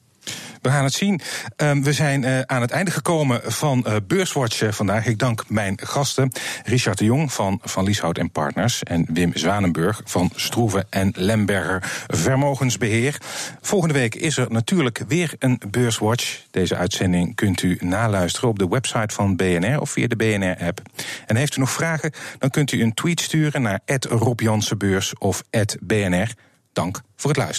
We 0.63 0.71
gaan 0.71 0.85
het 0.85 0.93
zien. 0.93 1.21
Um, 1.57 1.83
we 1.85 1.93
zijn 1.93 2.23
uh, 2.23 2.41
aan 2.41 2.61
het 2.61 2.71
einde 2.71 2.91
gekomen 2.91 3.41
van 3.45 3.85
uh, 3.87 3.97
Beurswatch 4.07 4.75
vandaag. 4.75 5.07
Ik 5.07 5.19
dank 5.19 5.45
mijn 5.49 5.79
gasten 5.83 6.33
Richard 6.65 6.99
de 6.99 7.05
Jong 7.05 7.33
van 7.33 7.61
Van 7.63 7.85
Lieshout 7.85 8.19
en 8.19 8.31
Partners 8.31 8.83
en 8.83 9.07
Wim 9.13 9.31
Zwanenburg 9.35 10.01
van 10.05 10.31
Stroeven 10.35 10.87
en 10.91 11.13
Lemberger 11.17 12.05
Vermogensbeheer. 12.07 13.21
Volgende 13.61 13.95
week 13.95 14.15
is 14.15 14.37
er 14.37 14.51
natuurlijk 14.51 15.03
weer 15.09 15.35
een 15.39 15.61
Beurswatch. 15.71 16.43
Deze 16.51 16.77
uitzending 16.77 17.35
kunt 17.35 17.63
u 17.63 17.79
naluisteren 17.81 18.49
op 18.49 18.59
de 18.59 18.69
website 18.69 19.15
van 19.15 19.37
BNR 19.37 19.81
of 19.81 19.91
via 19.91 20.07
de 20.07 20.17
BNR-app. 20.17 20.81
En 21.27 21.37
heeft 21.37 21.57
u 21.57 21.61
nog 21.61 21.71
vragen, 21.71 22.13
dan 22.39 22.51
kunt 22.51 22.73
u 22.73 22.83
een 22.83 22.95
tweet 22.95 23.21
sturen 23.21 23.63
naar 23.63 23.81
Rob 24.09 24.41
of 25.19 25.43
BNR. 25.81 26.35
Dank 26.73 27.01
voor 27.17 27.31
het 27.31 27.39
luisteren. 27.39 27.51